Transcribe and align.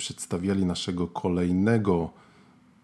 przedstawiali 0.00 0.64
naszego 0.64 1.06
kolejnego 1.06 2.10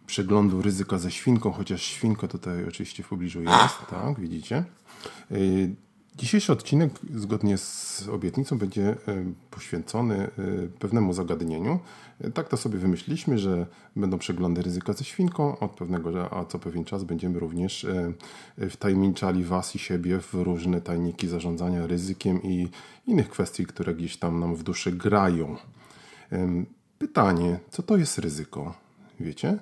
przeglądu 0.06 0.62
ryzyka 0.62 0.98
ze 0.98 1.10
świnką, 1.10 1.52
chociaż 1.52 1.82
świnka 1.82 2.28
tutaj 2.28 2.64
oczywiście 2.68 3.02
w 3.02 3.09
pobliżu 3.09 3.42
jest, 3.42 3.74
tak, 3.90 4.20
widzicie. 4.20 4.64
Y, 5.32 5.74
dzisiejszy 6.16 6.52
odcinek, 6.52 6.92
zgodnie 7.14 7.59
z 7.59 8.09
obietnicą, 8.12 8.59
będzie 8.59 8.90
y, 8.90 8.96
poświęcony 9.50 10.30
y, 10.38 10.70
pewnemu 10.78 11.12
zagadnieniu. 11.12 11.80
Tak 12.34 12.48
to 12.48 12.56
sobie 12.56 12.78
wymyśliliśmy, 12.78 13.38
że 13.38 13.66
będą 13.96 14.18
przeglądy 14.18 14.62
ryzyka 14.62 14.92
ze 14.92 15.04
świnką. 15.04 15.59
Od 15.59 15.70
pewnego, 15.70 16.32
a 16.32 16.45
co 16.45 16.59
pewien 16.59 16.84
czas 16.84 17.04
będziemy 17.04 17.38
również 17.38 17.87
wtajemniczali 18.70 19.45
Was 19.45 19.76
i 19.76 19.78
siebie 19.78 20.20
w 20.20 20.34
różne 20.34 20.80
tajniki 20.80 21.28
zarządzania 21.28 21.87
ryzykiem 21.87 22.42
i 22.42 22.68
innych 23.06 23.28
kwestii, 23.28 23.66
które 23.66 23.95
gdzieś 23.95 24.16
tam 24.16 24.40
nam 24.40 24.56
w 24.56 24.62
duszy 24.62 24.92
grają. 24.92 25.56
Pytanie, 26.98 27.59
co 27.70 27.82
to 27.82 27.96
jest 27.96 28.18
ryzyko? 28.18 28.74
Wiecie? 29.20 29.59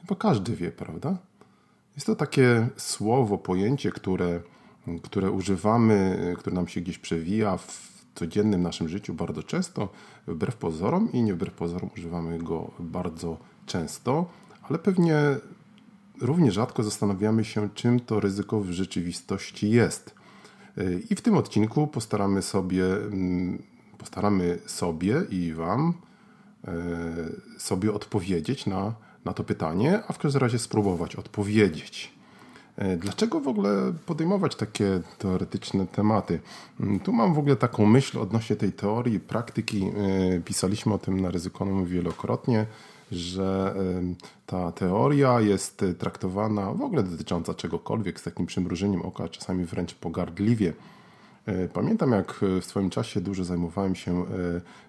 Chyba 0.00 0.14
każdy 0.14 0.56
wie, 0.56 0.70
prawda? 0.70 1.18
Jest 1.94 2.06
to 2.06 2.16
takie 2.16 2.68
słowo, 2.76 3.38
pojęcie, 3.38 3.90
które, 3.90 4.40
które 5.02 5.30
używamy, 5.30 6.34
które 6.38 6.56
nam 6.56 6.68
się 6.68 6.80
gdzieś 6.80 6.98
przewija 6.98 7.56
w 7.56 7.88
codziennym 8.14 8.62
naszym 8.62 8.88
życiu 8.88 9.14
bardzo 9.14 9.42
często, 9.42 9.88
wbrew 10.26 10.56
pozorom 10.56 11.12
i 11.12 11.22
nie 11.22 11.34
wbrew 11.34 11.54
pozorom 11.54 11.90
używamy 11.96 12.38
go 12.38 12.70
bardzo 12.78 13.36
często, 13.66 14.30
ale 14.62 14.78
pewnie 14.78 15.16
równie 16.20 16.52
rzadko 16.52 16.82
zastanawiamy 16.82 17.44
się, 17.44 17.68
czym 17.74 18.00
to 18.00 18.20
ryzyko 18.20 18.60
w 18.60 18.70
rzeczywistości 18.70 19.70
jest. 19.70 20.14
I 21.10 21.14
w 21.14 21.20
tym 21.20 21.36
odcinku 21.36 21.86
postaramy 21.86 22.42
sobie, 22.42 22.84
mm, 22.96 23.62
postaramy 23.98 24.58
sobie 24.66 25.22
i 25.30 25.52
Wam 25.52 25.94
sobie 27.58 27.92
odpowiedzieć 27.92 28.66
na, 28.66 28.94
na 29.24 29.32
to 29.32 29.44
pytanie, 29.44 30.02
a 30.08 30.12
w 30.12 30.18
każdym 30.18 30.40
razie 30.40 30.58
spróbować 30.58 31.16
odpowiedzieć. 31.16 32.18
E, 32.78 32.96
dlaczego 32.96 33.40
w 33.40 33.48
ogóle 33.48 33.92
podejmować 34.06 34.56
takie 34.56 35.00
teoretyczne 35.18 35.86
tematy? 35.86 36.40
Mm, 36.80 37.00
tu 37.00 37.12
mam 37.12 37.34
w 37.34 37.38
ogóle 37.38 37.56
taką 37.56 37.86
myśl 37.86 38.18
odnośnie 38.18 38.56
tej 38.56 38.72
teorii, 38.72 39.20
praktyki. 39.20 39.84
E, 39.84 40.40
pisaliśmy 40.40 40.94
o 40.94 40.98
tym 40.98 41.20
na 41.20 41.30
ryzykonom 41.30 41.86
wielokrotnie, 41.86 42.66
że 43.12 43.74
ta 44.46 44.72
teoria 44.72 45.40
jest 45.40 45.84
traktowana 45.98 46.72
w 46.72 46.82
ogóle 46.82 47.02
dotycząca 47.02 47.54
czegokolwiek 47.54 48.20
z 48.20 48.22
takim 48.22 48.46
przymrużeniem 48.46 49.02
oka, 49.02 49.28
czasami 49.28 49.64
wręcz 49.64 49.94
pogardliwie. 49.94 50.72
Pamiętam, 51.72 52.12
jak 52.12 52.40
w 52.60 52.64
swoim 52.64 52.90
czasie 52.90 53.20
dużo 53.20 53.44
zajmowałem 53.44 53.94
się 53.94 54.24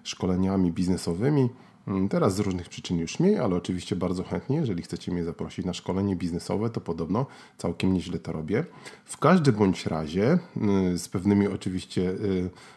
szkoleniami 0.02 0.72
biznesowymi 0.72 1.48
Mm, 1.88 2.08
teraz 2.08 2.34
z 2.34 2.38
różnych 2.38 2.68
przyczyn 2.68 2.98
już 2.98 3.20
mniej, 3.20 3.38
ale 3.38 3.56
oczywiście 3.56 3.96
bardzo 3.96 4.24
chętnie, 4.24 4.56
jeżeli 4.56 4.82
chcecie 4.82 5.12
mnie 5.12 5.24
zaprosić 5.24 5.64
na 5.64 5.72
szkolenie 5.72 6.16
biznesowe, 6.16 6.70
to 6.70 6.80
podobno 6.80 7.26
całkiem 7.58 7.92
nieźle 7.92 8.18
to 8.18 8.32
robię. 8.32 8.64
W 9.04 9.18
każdym 9.18 9.54
bądź 9.54 9.86
razie, 9.86 10.38
z 10.96 11.08
pewnymi 11.08 11.46
oczywiście, 11.46 12.14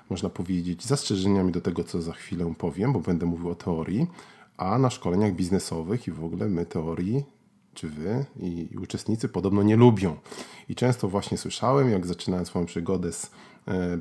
można 0.09 0.29
powiedzieć, 0.29 0.85
zastrzeżeniami 0.85 1.51
do 1.51 1.61
tego, 1.61 1.83
co 1.83 2.01
za 2.01 2.13
chwilę 2.13 2.53
powiem, 2.57 2.93
bo 2.93 2.99
będę 2.99 3.25
mówił 3.25 3.49
o 3.49 3.55
teorii, 3.55 4.07
a 4.57 4.77
na 4.77 4.89
szkoleniach 4.89 5.33
biznesowych 5.33 6.07
i 6.07 6.11
w 6.11 6.23
ogóle 6.23 6.49
my 6.49 6.65
teorii 6.65 7.23
czy 7.73 7.89
wy 7.89 8.25
i, 8.39 8.77
uczestnicy 8.81 9.29
podobno 9.29 9.63
nie 9.63 9.75
lubią. 9.75 10.15
I 10.69 10.75
często 10.75 11.07
właśnie 11.07 11.37
słyszałem, 11.37 11.89
jak 11.89 12.05
zaczynałem 12.05 12.45
swoją 12.45 12.65
przygodę 12.65 13.11
z 13.11 13.25
e, 13.25 13.29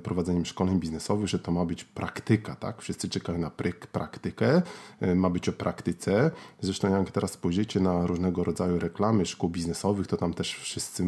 prowadzeniem 0.03 0.47
szkoleń 0.47 0.81
biznesowych, 0.81 1.29
że 1.29 1.39
to 1.39 1.53
ma 1.53 1.65
być 1.65 1.85
praktyka, 1.85 2.57
tak? 2.57 2.83
Wszyscy 2.83 3.09
czekają 3.09 3.39
na 3.39 3.51
pryk, 3.51 3.87
praktykę, 3.87 4.63
e, 5.01 5.15
ma 5.15 5.31
być 5.31 5.49
o 5.49 5.53
praktyce. 5.53 6.31
Zresztą 6.61 6.99
jak 6.99 7.11
teraz 7.11 7.31
spojrzycie 7.31 7.81
na 7.81 8.07
różnego 8.07 8.45
rodzaju 8.45 8.79
reklamy 8.79 9.27
szkół 9.27 9.51
biznesowych, 9.51 10.07
to 10.07 10.17
tam 10.17 10.35
też 10.35 10.55
wszyscy 10.55 11.03
e, 11.03 11.07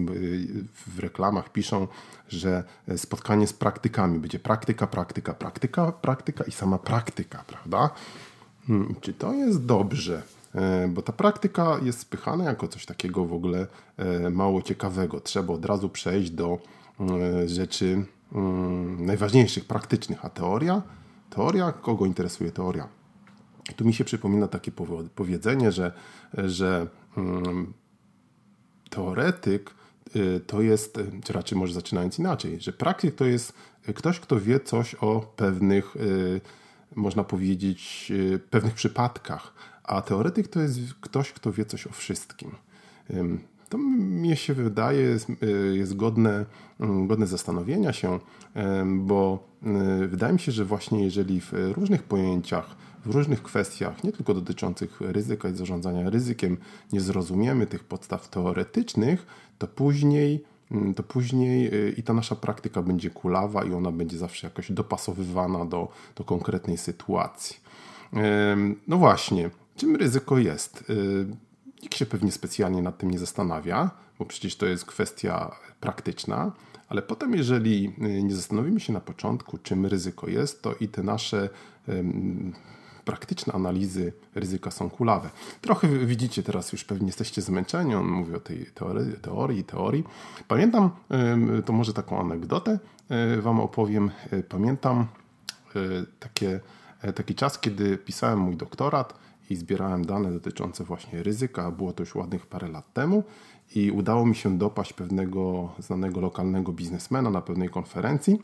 w 0.87 0.99
reklamach 0.99 1.53
piszą, 1.53 1.89
że 2.29 2.65
spotkanie 2.97 3.47
z 3.47 3.53
praktykami 3.53 4.19
będzie 4.19 4.39
praktyka, 4.39 4.87
praktyka, 4.87 5.35
praktyka, 5.35 5.93
praktyka 5.93 6.45
i 6.45 6.53
sama 6.53 6.79
praktyka, 6.79 7.45
prawda? 7.47 7.91
Hmm, 8.67 8.95
czy 9.01 9.15
to 9.15 9.33
jest 9.33 9.65
dobrze? 9.65 10.23
E, 10.55 10.89
bo 10.89 11.03
ta 11.03 11.13
praktyka 11.13 11.79
jest 11.83 11.99
spychana 11.99 12.45
jako 12.45 12.69
coś 12.69 12.87
takiego 12.87 13.25
w 13.25 13.33
ogóle 13.33 13.67
e, 13.97 14.31
mało 14.31 14.63
ciekawego. 14.63 15.21
Trzeba 15.21 15.55
od 15.55 15.65
razu 15.65 15.89
przejść 15.89 16.31
do 16.31 16.59
e, 17.01 17.49
rzeczy 17.49 18.05
mm, 18.35 19.07
najważniejszych, 19.07 19.65
praktycznych. 19.65 20.25
A 20.25 20.29
teoria? 20.29 20.83
Teoria? 21.31 21.73
Kogo 21.73 22.07
interesuje 22.07 22.53
teoria? 22.53 22.89
Tu 23.77 23.85
mi 23.85 23.95
się 23.95 24.05
przypomina 24.05 24.49
takie 24.49 24.73
powiedzenie, 25.15 25.73
że, 25.73 25.93
że 26.35 26.87
mm, 27.17 27.73
teoretyk 28.91 29.75
to 30.47 30.63
jest, 30.63 30.99
czy 31.25 31.33
raczej 31.33 31.59
może 31.59 31.75
zaczynając 31.75 32.19
inaczej, 32.19 32.61
że 32.61 32.73
praktyk 32.73 33.15
to 33.15 33.25
jest 33.25 33.53
ktoś, 33.95 34.21
kto 34.21 34.41
wie 34.41 34.61
coś 34.61 34.95
o 34.95 35.21
pewnych, 35.37 35.95
można 36.95 37.25
powiedzieć, 37.25 38.13
pewnych 38.51 38.75
przypadkach, 38.75 39.55
a 39.83 40.03
teoretyk 40.03 40.49
to 40.49 40.61
jest 40.61 40.79
ktoś, 41.01 41.33
kto 41.33 41.53
wie 41.53 41.65
coś 41.65 41.87
o 41.87 41.91
wszystkim. 41.91 42.51
To 43.75 43.79
mnie 43.79 44.37
się 44.37 44.55
wydaje 44.55 45.01
jest, 45.01 45.31
y, 45.93 45.95
godne, 45.95 46.47
mm, 46.81 47.07
godne 47.07 47.27
zastanowienia 47.27 47.93
się, 47.93 48.19
bo 48.87 49.49
y, 50.03 50.09
wydaje 50.09 50.33
mi 50.33 50.41
się, 50.41 50.53
że 50.53 50.65
właśnie 50.65 51.05
jeżeli 51.05 51.41
w 51.41 51.53
różnych 51.53 52.03
pojęciach, 52.03 52.77
w 53.05 53.15
różnych 53.15 53.43
kwestiach, 53.43 54.05
nie 54.05 54.13
tylko 54.13 54.35
dotyczących 54.35 55.01
ryzyka 55.01 55.49
i 55.49 55.55
zarządzania 55.55 56.11
ryzykiem, 56.11 56.57
nie 56.93 57.01
zrozumiemy 57.01 57.67
tych 57.67 57.85
podstaw 57.85 58.29
teoretycznych, 58.29 59.27
to 59.59 59.67
później 59.67 60.45
mm, 60.71 60.95
to 60.95 61.03
później 61.03 61.75
y, 61.75 61.95
i 61.97 62.03
ta 62.03 62.15
nasza 62.15 62.37
praktyka 62.37 62.83
będzie 62.83 63.11
kulawa 63.11 63.65
i 63.65 63.73
ona 63.73 63.93
będzie 63.93 64.19
zawsze 64.19 64.47
jakoś 64.47 64.73
dopasowywana 64.73 65.65
do, 65.65 65.89
do 66.17 66.25
konkretnej 66.25 66.77
sytuacji. 66.77 67.57
No 68.89 68.97
właśnie, 68.97 69.51
Czym 69.77 69.97
ryzyko 69.97 70.39
jest? 70.39 70.85
Nikt 71.85 71.97
się 71.97 72.07
pewnie 72.07 72.33
specjalnie 72.33 72.83
nad 72.83 72.99
tym 72.99 73.11
nie 73.11 73.19
zastanawia, 73.19 73.91
bo 74.19 74.25
przecież 74.25 74.57
to 74.57 74.67
jest 74.67 74.85
kwestia 74.85 75.57
praktyczna, 75.81 76.53
ale 76.89 77.03
potem, 77.03 77.35
jeżeli 77.35 77.93
y, 77.99 78.23
nie 78.23 78.35
zastanowimy 78.35 78.81
się 78.81 78.93
na 78.93 79.01
początku, 79.01 79.59
czym 79.59 79.87
ryzyko 79.87 80.29
jest, 80.29 80.63
to 80.63 80.75
i 80.81 80.89
te 80.89 81.03
nasze 81.03 81.49
praktyczne 83.05 83.53
analizy 83.53 84.13
ryzyka 84.35 84.71
są 84.71 84.91
kulawe. 84.91 85.31
Trochę 85.61 85.89
widzicie 85.89 86.43
teraz, 86.43 86.73
już 86.73 86.85
pewnie 86.85 87.07
jesteście 87.07 87.43
zmęczeni, 87.43 87.95
on 87.95 88.07
mówi 88.07 88.35
o 88.35 88.41
tej 88.41 88.67
teorii, 88.67 89.13
teorii, 89.23 89.65
teorii. 89.65 90.05
Pamiętam, 90.49 90.91
to 91.65 91.73
może 91.73 91.93
taką 91.93 92.21
anegdotę 92.21 92.79
y, 93.39 93.43
Wam 93.43 93.61
opowiem. 93.61 94.11
Pamiętam 94.49 95.07
takie, 96.21 96.61
taki 97.15 97.35
czas, 97.35 97.59
kiedy 97.59 97.99
pisałem 97.99 98.39
mój 98.39 98.57
doktorat 98.57 99.24
i 99.51 99.57
zbierałem 99.57 100.05
dane 100.05 100.33
dotyczące 100.33 100.85
właśnie 100.85 101.23
ryzyka. 101.23 101.71
Było 101.71 101.93
to 101.93 102.03
już 102.03 102.15
ładnych 102.15 102.47
parę 102.47 102.69
lat 102.69 102.93
temu 102.93 103.25
i 103.75 103.91
udało 103.91 104.27
mi 104.27 104.35
się 104.35 104.59
dopaść 104.59 104.93
pewnego 104.93 105.73
znanego 105.79 106.21
lokalnego 106.21 106.73
biznesmena 106.73 107.31
na 107.31 107.41
pewnej 107.41 107.69
konferencji. 107.69 108.43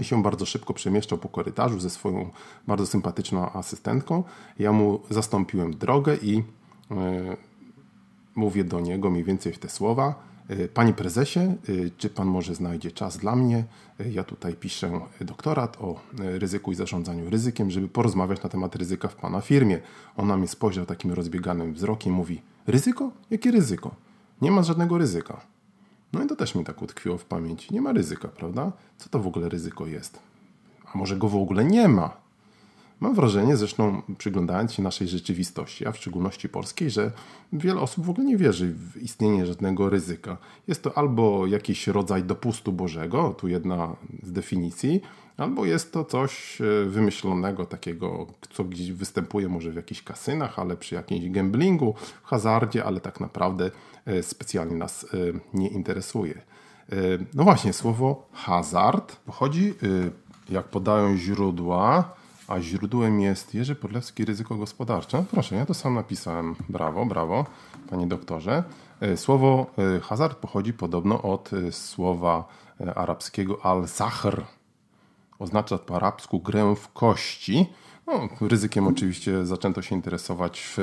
I 0.00 0.04
się 0.04 0.22
bardzo 0.22 0.46
szybko 0.46 0.74
przemieszczał 0.74 1.18
po 1.18 1.28
korytarzu 1.28 1.80
ze 1.80 1.90
swoją 1.90 2.30
bardzo 2.66 2.86
sympatyczną 2.86 3.52
asystentką. 3.52 4.24
Ja 4.58 4.72
mu 4.72 5.00
zastąpiłem 5.10 5.76
drogę 5.76 6.16
i 6.16 6.36
yy, 6.36 6.44
mówię 8.34 8.64
do 8.64 8.80
niego 8.80 9.10
mniej 9.10 9.24
więcej 9.24 9.52
w 9.52 9.58
te 9.58 9.68
słowa 9.68 10.29
panie 10.74 10.92
prezesie, 10.92 11.40
e, 11.40 11.54
czy 11.98 12.10
pan 12.10 12.28
może 12.28 12.54
znajdzie 12.54 12.90
czas 12.92 13.18
dla 13.18 13.36
mnie? 13.36 13.64
E, 14.00 14.10
ja 14.10 14.24
tutaj 14.24 14.54
piszę 14.54 15.00
doktorat 15.20 15.76
o 15.80 16.00
ryzyku 16.18 16.72
i 16.72 16.74
zarządzaniu 16.74 17.30
ryzykiem, 17.30 17.70
żeby 17.70 17.88
porozmawiać 17.88 18.42
na 18.42 18.48
temat 18.48 18.76
ryzyka 18.76 19.08
w 19.08 19.16
pana 19.16 19.40
firmie. 19.40 19.80
Ona 20.16 20.36
mnie 20.36 20.48
spojrzał 20.48 20.86
takim 20.86 21.12
rozbieganym 21.12 21.74
wzrokiem, 21.74 22.12
mówi: 22.12 22.42
Ryzyko? 22.66 23.10
Jakie 23.30 23.50
ryzyko? 23.50 23.94
Nie 24.40 24.50
ma 24.50 24.62
żadnego 24.62 24.98
ryzyka. 24.98 25.40
No 26.12 26.24
i 26.24 26.26
to 26.26 26.36
też 26.36 26.54
mi 26.54 26.64
tak 26.64 26.82
utkwiło 26.82 27.18
w 27.18 27.24
pamięci. 27.24 27.74
Nie 27.74 27.80
ma 27.80 27.92
ryzyka, 27.92 28.28
prawda? 28.28 28.72
Co 28.98 29.08
to 29.08 29.18
w 29.18 29.26
ogóle 29.26 29.48
ryzyko 29.48 29.86
jest? 29.86 30.18
A 30.94 30.98
może 30.98 31.16
go 31.16 31.28
w 31.28 31.36
ogóle 31.36 31.64
nie 31.64 31.88
ma? 31.88 32.16
Mam 33.00 33.14
wrażenie, 33.14 33.56
zresztą 33.56 34.02
przyglądając 34.18 34.72
się 34.72 34.82
naszej 34.82 35.08
rzeczywistości, 35.08 35.86
a 35.86 35.92
w 35.92 35.96
szczególności 35.96 36.48
polskiej, 36.48 36.90
że 36.90 37.12
wiele 37.52 37.80
osób 37.80 38.04
w 38.04 38.10
ogóle 38.10 38.26
nie 38.26 38.36
wierzy 38.36 38.74
w 38.74 39.02
istnienie 39.02 39.46
żadnego 39.46 39.90
ryzyka. 39.90 40.36
Jest 40.68 40.82
to 40.82 40.98
albo 40.98 41.46
jakiś 41.46 41.86
rodzaj 41.86 42.22
dopustu 42.22 42.72
Bożego, 42.72 43.34
tu 43.38 43.48
jedna 43.48 43.96
z 44.22 44.32
definicji, 44.32 45.00
albo 45.36 45.64
jest 45.64 45.92
to 45.92 46.04
coś 46.04 46.60
e, 46.60 46.84
wymyślonego, 46.84 47.66
takiego, 47.66 48.26
co 48.50 48.64
gdzieś 48.64 48.92
występuje 48.92 49.48
może 49.48 49.70
w 49.70 49.76
jakichś 49.76 50.02
kasynach, 50.02 50.58
ale 50.58 50.76
przy 50.76 50.94
jakimś 50.94 51.30
gamblingu, 51.30 51.94
hazardzie, 52.22 52.84
ale 52.84 53.00
tak 53.00 53.20
naprawdę 53.20 53.70
e, 54.06 54.22
specjalnie 54.22 54.76
nas 54.76 55.04
e, 55.04 55.08
nie 55.54 55.68
interesuje. 55.68 56.42
No 57.34 57.44
właśnie, 57.44 57.72
słowo 57.72 58.28
hazard 58.32 59.16
pochodzi, 59.16 59.74
jak 60.48 60.68
podają 60.68 61.16
źródła, 61.16 62.14
a 62.50 62.60
źródłem 62.60 63.20
jest 63.20 63.54
Jerzy 63.54 63.74
Podlewski, 63.74 64.24
ryzyko 64.24 64.56
gospodarcze. 64.56 65.24
Proszę, 65.30 65.56
ja 65.56 65.66
to 65.66 65.74
sam 65.74 65.94
napisałem. 65.94 66.56
Brawo, 66.68 67.06
brawo, 67.06 67.46
panie 67.90 68.06
doktorze. 68.06 68.64
Słowo 69.16 69.66
hazard 70.02 70.38
pochodzi 70.38 70.72
podobno 70.72 71.22
od 71.22 71.50
słowa 71.70 72.48
arabskiego 72.94 73.66
al-sahr, 73.66 74.44
oznacza 75.38 75.78
po 75.78 75.96
arabsku 75.96 76.40
grę 76.40 76.74
w 76.76 76.92
kości. 76.92 77.66
No, 78.06 78.28
ryzykiem 78.40 78.86
oczywiście 78.86 79.46
zaczęto 79.46 79.82
się 79.82 79.94
interesować 79.94 80.60
w, 80.76 80.78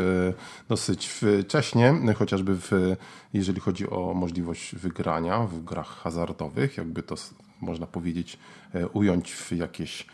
dosyć 0.70 1.08
wcześnie, 1.08 1.94
chociażby 2.16 2.56
w, 2.56 2.72
jeżeli 3.34 3.62
chodzi 3.62 3.90
o 3.90 4.14
możliwość 4.14 4.76
wygrania 4.76 5.40
w 5.40 5.64
grach 5.64 5.88
hazardowych, 5.88 6.78
jakby 6.78 7.04
to 7.04 7.16
można 7.62 7.88
powiedzieć, 7.88 8.40
e, 8.74 8.88
ująć 8.88 9.34
w 9.34 9.52
jakieś 9.52 10.08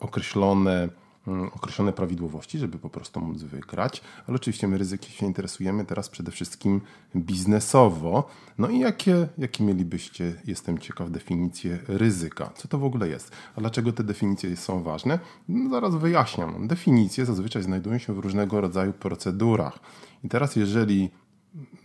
określone 0.00 0.88
Mm, 1.28 1.50
określone 1.54 1.92
prawidłowości, 1.92 2.58
żeby 2.58 2.78
po 2.78 2.90
prostu 2.90 3.20
móc 3.20 3.42
wygrać, 3.42 4.02
ale 4.26 4.36
oczywiście 4.36 4.68
my 4.68 4.78
ryzykiem 4.78 5.10
się 5.10 5.26
interesujemy 5.26 5.84
teraz 5.84 6.08
przede 6.08 6.32
wszystkim 6.32 6.80
biznesowo. 7.16 8.28
No 8.58 8.68
i 8.68 8.78
jakie, 8.78 9.28
jakie 9.38 9.64
mielibyście, 9.64 10.34
jestem 10.46 10.78
ciekaw, 10.78 11.10
definicje 11.10 11.78
ryzyka? 11.88 12.50
Co 12.56 12.68
to 12.68 12.78
w 12.78 12.84
ogóle 12.84 13.08
jest? 13.08 13.32
A 13.56 13.60
dlaczego 13.60 13.92
te 13.92 14.04
definicje 14.04 14.56
są 14.56 14.82
ważne? 14.82 15.18
No 15.48 15.70
zaraz 15.70 15.94
wyjaśniam. 15.94 16.68
Definicje 16.68 17.24
zazwyczaj 17.24 17.62
znajdują 17.62 17.98
się 17.98 18.12
w 18.14 18.18
różnego 18.18 18.60
rodzaju 18.60 18.92
procedurach. 18.92 19.78
I 20.24 20.28
teraz 20.28 20.56
jeżeli 20.56 21.10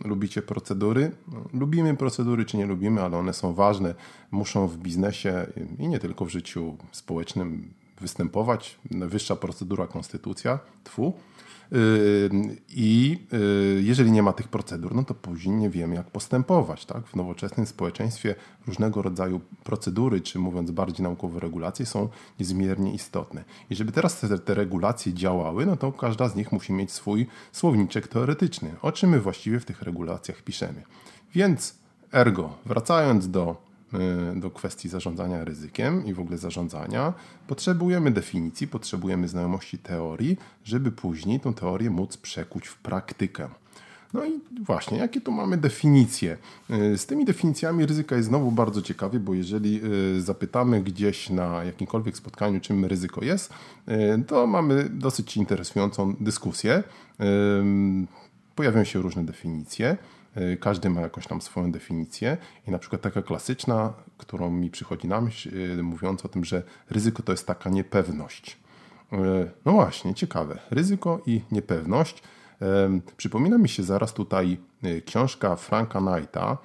lubicie 0.04 0.42
procedury. 0.42 1.12
No, 1.32 1.44
lubimy 1.52 1.96
procedury, 1.96 2.44
czy 2.44 2.56
nie 2.56 2.66
lubimy, 2.66 3.02
ale 3.02 3.18
one 3.18 3.32
są 3.32 3.54
ważne. 3.54 3.94
Muszą 4.30 4.68
w 4.68 4.76
biznesie 4.76 5.46
i 5.78 5.88
nie 5.88 5.98
tylko 5.98 6.24
w 6.24 6.28
życiu 6.28 6.76
społecznym 6.92 7.74
występować, 8.00 8.78
wyższa 8.90 9.36
procedura 9.36 9.86
konstytucja, 9.86 10.58
tfu. 10.84 11.14
Yy, 11.72 12.30
I 12.68 13.18
yy, 13.32 13.82
jeżeli 13.82 14.10
nie 14.10 14.22
ma 14.22 14.32
tych 14.32 14.48
procedur, 14.48 14.94
no 14.94 15.04
to 15.04 15.14
później 15.14 15.56
nie 15.56 15.70
wiemy, 15.70 15.94
jak 15.94 16.10
postępować. 16.10 16.86
Tak? 16.86 17.06
W 17.06 17.16
nowoczesnym 17.16 17.66
społeczeństwie 17.66 18.34
różnego 18.66 19.02
rodzaju 19.02 19.40
procedury, 19.64 20.20
czy 20.20 20.38
mówiąc 20.38 20.70
bardziej 20.70 21.02
naukowo, 21.02 21.40
regulacje 21.40 21.86
są 21.86 22.08
niezmiernie 22.40 22.94
istotne. 22.94 23.44
I 23.70 23.76
żeby 23.76 23.92
teraz 23.92 24.20
te, 24.20 24.38
te 24.38 24.54
regulacje 24.54 25.12
działały, 25.12 25.66
no 25.66 25.76
to 25.76 25.92
każda 25.92 26.28
z 26.28 26.36
nich 26.36 26.52
musi 26.52 26.72
mieć 26.72 26.92
swój 26.92 27.26
słowniczek 27.52 28.08
teoretyczny. 28.08 28.74
O 28.82 28.92
czym 28.92 29.10
my 29.10 29.20
właściwie 29.20 29.60
w 29.60 29.64
tych 29.64 29.82
regulacjach 29.82 30.42
piszemy. 30.42 30.82
Więc 31.34 31.74
ergo, 32.12 32.58
wracając 32.66 33.30
do 33.30 33.65
Y, 33.65 33.65
do 34.36 34.50
kwestii 34.50 34.88
zarządzania 34.88 35.44
ryzykiem 35.44 36.06
i 36.06 36.14
w 36.14 36.20
ogóle 36.20 36.38
zarządzania, 36.38 37.12
potrzebujemy 37.46 38.10
definicji, 38.10 38.68
potrzebujemy 38.68 39.28
znajomości 39.28 39.78
teorii, 39.78 40.36
żeby 40.64 40.92
później 40.92 41.40
tą 41.40 41.54
teorię 41.54 41.90
móc 41.90 42.16
przekuć 42.16 42.66
w 42.66 42.76
praktykę. 42.76 43.48
No 44.14 44.24
i 44.24 44.40
właśnie, 44.64 44.98
jakie 44.98 45.20
tu 45.20 45.32
mamy 45.32 45.56
definicje? 45.56 46.36
Y, 46.70 46.98
z 46.98 47.06
tymi 47.06 47.24
definicjami 47.24 47.86
ryzyka 47.86 48.16
jest 48.16 48.28
znowu 48.28 48.52
bardzo 48.52 48.82
ciekawie, 48.82 49.20
bo 49.20 49.34
jeżeli 49.34 49.80
y, 50.16 50.22
zapytamy 50.22 50.82
gdzieś 50.82 51.30
na 51.30 51.64
jakimkolwiek 51.64 52.16
spotkaniu, 52.16 52.60
czym 52.60 52.84
ryzyko 52.84 53.24
jest, 53.24 53.52
to 54.26 54.46
mamy 54.46 54.88
dosyć 54.90 55.36
interesującą 55.36 56.14
dyskusję. 56.20 56.82
Pojawią 58.54 58.84
się 58.84 59.02
różne 59.02 59.24
definicje. 59.24 59.96
Y, 60.38 60.56
każdy 60.56 60.90
ma 60.90 61.00
jakąś 61.00 61.26
tam 61.26 61.40
swoją 61.40 61.72
definicję 61.72 62.36
i 62.66 62.70
na 62.70 62.78
przykład 62.78 63.02
taka 63.02 63.22
klasyczna, 63.22 63.92
którą 64.16 64.50
mi 64.50 64.70
przychodzi 64.70 65.08
na 65.08 65.20
myśl, 65.20 65.48
y, 65.78 65.82
mówiąc 65.82 66.24
o 66.24 66.28
tym, 66.28 66.44
że 66.44 66.62
ryzyko 66.90 67.22
to 67.22 67.32
jest 67.32 67.46
taka 67.46 67.70
niepewność. 67.70 68.58
Y, 69.12 69.16
no 69.64 69.72
właśnie, 69.72 70.14
ciekawe. 70.14 70.58
Ryzyko 70.70 71.20
i 71.26 71.40
niepewność. 71.52 72.22
Przypomina 73.16 73.58
mi 73.58 73.68
się 73.68 73.82
zaraz 73.82 74.12
tutaj 74.12 74.58
książka 75.06 75.56
Franka 75.56 76.00
Knighta 76.00 76.58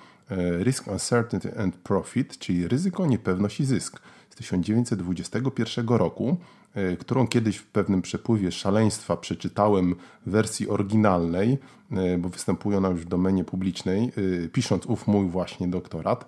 Risk, 0.63 0.87
Uncertainty 0.87 1.57
and 1.59 1.75
Profit, 1.75 2.37
czyli 2.37 2.67
ryzyko, 2.67 3.05
niepewność 3.05 3.59
i 3.59 3.65
zysk 3.65 3.99
z 4.29 4.35
1921 4.35 5.87
roku. 5.87 6.37
E, 6.75 6.97
którą 6.97 7.27
kiedyś 7.27 7.57
w 7.57 7.65
pewnym 7.65 8.01
przepływie 8.01 8.51
szaleństwa 8.51 9.17
przeczytałem 9.17 9.95
w 10.25 10.31
wersji 10.31 10.69
oryginalnej, 10.69 11.57
e, 11.91 12.17
bo 12.17 12.29
występuje 12.29 12.77
ona 12.77 12.89
już 12.89 13.01
w 13.01 13.07
domenie 13.07 13.43
publicznej, 13.43 14.11
e, 14.45 14.47
pisząc 14.49 14.85
ów 14.85 15.07
mój 15.07 15.27
właśnie 15.27 15.67
doktorat. 15.67 16.25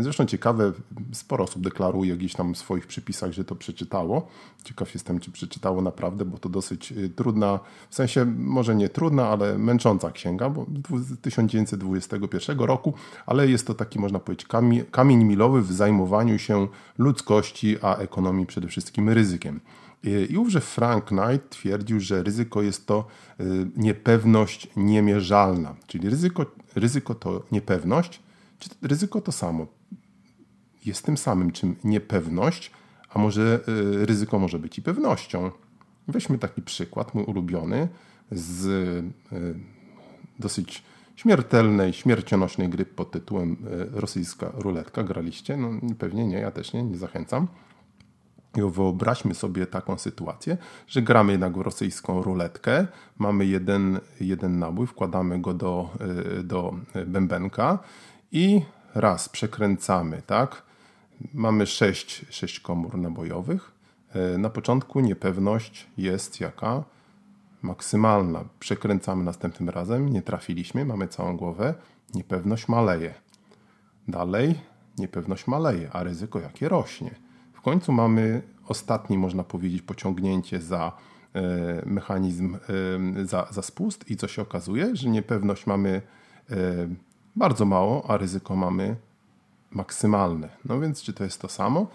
Zresztą 0.00 0.26
ciekawe, 0.26 0.72
sporo 1.12 1.44
osób 1.44 1.62
deklaruje 1.62 2.16
gdzieś 2.16 2.34
tam 2.34 2.54
w 2.54 2.58
swoich 2.58 2.86
przypisach, 2.86 3.32
że 3.32 3.44
to 3.44 3.54
przeczytało. 3.54 4.28
Ciekaw 4.64 4.94
jestem, 4.94 5.20
czy 5.20 5.30
przeczytało 5.30 5.82
naprawdę, 5.82 6.24
bo 6.24 6.38
to 6.38 6.48
dosyć 6.48 6.94
trudna, 7.16 7.60
w 7.90 7.94
sensie 7.94 8.24
może 8.24 8.74
nie 8.74 8.88
trudna, 8.88 9.28
ale 9.28 9.58
męcząca 9.58 10.10
księga, 10.10 10.50
bo 10.50 10.66
z 10.98 11.20
1921 11.20 12.58
roku, 12.60 12.94
ale 13.26 13.48
jest 13.48 13.66
to 13.66 13.74
taki, 13.74 13.98
można 13.98 14.18
powiedzieć, 14.18 14.46
kamień 14.90 15.24
milowy 15.24 15.62
w 15.62 15.72
zajmowaniu 15.72 16.38
się 16.38 16.68
ludzkości, 16.98 17.76
a 17.82 17.96
ekonomii 17.96 18.46
przede 18.46 18.68
wszystkim 18.68 19.08
ryzykiem. 19.08 19.60
I 20.30 20.36
ówże 20.36 20.60
Frank 20.60 21.04
Knight 21.04 21.50
twierdził, 21.50 22.00
że 22.00 22.22
ryzyko 22.22 22.62
jest 22.62 22.86
to 22.86 23.06
niepewność 23.76 24.68
niemierzalna, 24.76 25.74
czyli 25.86 26.10
ryzyko, 26.10 26.46
ryzyko 26.74 27.14
to 27.14 27.42
niepewność, 27.52 28.22
czy 28.58 28.70
ryzyko 28.82 29.20
to 29.20 29.32
samo? 29.32 29.66
Jest 30.88 31.04
tym 31.04 31.16
samym 31.16 31.50
czym 31.50 31.76
niepewność, 31.84 32.70
a 33.10 33.18
może 33.18 33.60
y, 33.68 34.06
ryzyko 34.06 34.38
może 34.38 34.58
być 34.58 34.78
i 34.78 34.82
pewnością. 34.82 35.50
Weźmy 36.08 36.38
taki 36.38 36.62
przykład, 36.62 37.14
mój 37.14 37.24
ulubiony, 37.24 37.88
z 38.32 38.66
y, 38.66 39.54
dosyć 40.38 40.82
śmiertelnej, 41.16 41.92
śmiercionośnej 41.92 42.68
gry 42.68 42.84
pod 42.84 43.10
tytułem 43.10 43.52
y, 43.52 44.00
Rosyjska 44.00 44.52
ruletka. 44.54 45.02
Graliście? 45.02 45.56
No 45.56 45.70
pewnie 45.98 46.26
nie, 46.26 46.38
ja 46.38 46.50
też 46.50 46.72
nie, 46.72 46.82
nie 46.82 46.96
zachęcam. 46.96 47.48
I 48.56 48.60
wyobraźmy 48.60 49.34
sobie 49.34 49.66
taką 49.66 49.98
sytuację, 49.98 50.56
że 50.86 51.02
gramy 51.02 51.32
jednak 51.32 51.58
w 51.58 51.60
rosyjską 51.60 52.22
ruletkę, 52.22 52.86
mamy 53.18 53.46
jeden, 53.46 54.00
jeden 54.20 54.58
nabój, 54.58 54.86
wkładamy 54.86 55.40
go 55.40 55.54
do, 55.54 55.90
do 56.44 56.74
bębenka 57.06 57.78
i 58.32 58.62
raz 58.94 59.28
przekręcamy, 59.28 60.22
tak? 60.26 60.67
Mamy 61.34 61.66
sześć, 61.66 62.24
sześć 62.30 62.60
komór 62.60 62.98
nabojowych. 62.98 63.72
E, 64.14 64.38
na 64.38 64.50
początku 64.50 65.00
niepewność 65.00 65.86
jest 65.96 66.40
jaka? 66.40 66.84
Maksymalna. 67.62 68.44
Przekręcamy 68.58 69.24
następnym 69.24 69.68
razem, 69.68 70.08
nie 70.08 70.22
trafiliśmy, 70.22 70.84
mamy 70.84 71.08
całą 71.08 71.36
głowę. 71.36 71.74
Niepewność 72.14 72.68
maleje. 72.68 73.14
Dalej 74.08 74.60
niepewność 74.98 75.46
maleje, 75.46 75.90
a 75.92 76.02
ryzyko 76.02 76.40
jakie 76.40 76.68
rośnie. 76.68 77.14
W 77.52 77.60
końcu 77.60 77.92
mamy 77.92 78.42
ostatni, 78.66 79.18
można 79.18 79.44
powiedzieć, 79.44 79.82
pociągnięcie 79.82 80.60
za 80.60 80.92
e, 81.34 81.42
mechanizm, 81.86 82.56
e, 83.20 83.26
za, 83.26 83.48
za 83.50 83.62
spust 83.62 84.10
i 84.10 84.16
co 84.16 84.28
się 84.28 84.42
okazuje, 84.42 84.96
że 84.96 85.08
niepewność 85.08 85.66
mamy 85.66 86.02
bardzo 87.36 87.64
mało, 87.64 88.10
a 88.10 88.16
ryzyko 88.16 88.56
mamy 88.56 88.96
maksymalne. 89.70 90.48
No 90.64 90.80
więc 90.80 91.02
czy 91.02 91.12
to 91.12 91.24
jest 91.24 91.40
to 91.40 91.48
samo? 91.48 91.86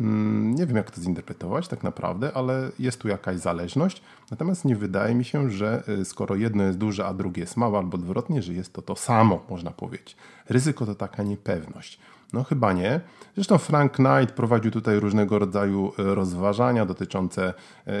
Mm, 0.00 0.54
nie 0.54 0.66
wiem, 0.66 0.76
jak 0.76 0.90
to 0.90 1.00
zinterpretować 1.00 1.68
tak 1.68 1.82
naprawdę, 1.82 2.32
ale 2.34 2.70
jest 2.78 3.00
tu 3.00 3.08
jakaś 3.08 3.38
zależność. 3.38 4.02
Natomiast 4.30 4.64
nie 4.64 4.76
wydaje 4.76 5.14
mi 5.14 5.24
się, 5.24 5.50
że 5.50 5.82
y, 5.88 6.04
skoro 6.04 6.36
jedno 6.36 6.62
jest 6.62 6.78
duże, 6.78 7.06
a 7.06 7.14
drugie 7.14 7.40
jest 7.40 7.56
małe, 7.56 7.78
albo 7.78 7.94
odwrotnie, 7.94 8.42
że 8.42 8.54
jest 8.54 8.72
to 8.72 8.82
to 8.82 8.96
samo, 8.96 9.44
można 9.50 9.70
powiedzieć. 9.70 10.16
Ryzyko 10.48 10.86
to 10.86 10.94
taka 10.94 11.22
niepewność. 11.22 11.98
No 12.32 12.44
chyba 12.44 12.72
nie. 12.72 13.00
Zresztą 13.34 13.58
Frank 13.58 13.92
Knight 13.92 14.34
prowadził 14.34 14.70
tutaj 14.70 15.00
różnego 15.00 15.38
rodzaju 15.38 15.92
y, 15.98 16.14
rozważania 16.14 16.86
dotyczące, 16.86 17.54
y, 17.88 17.92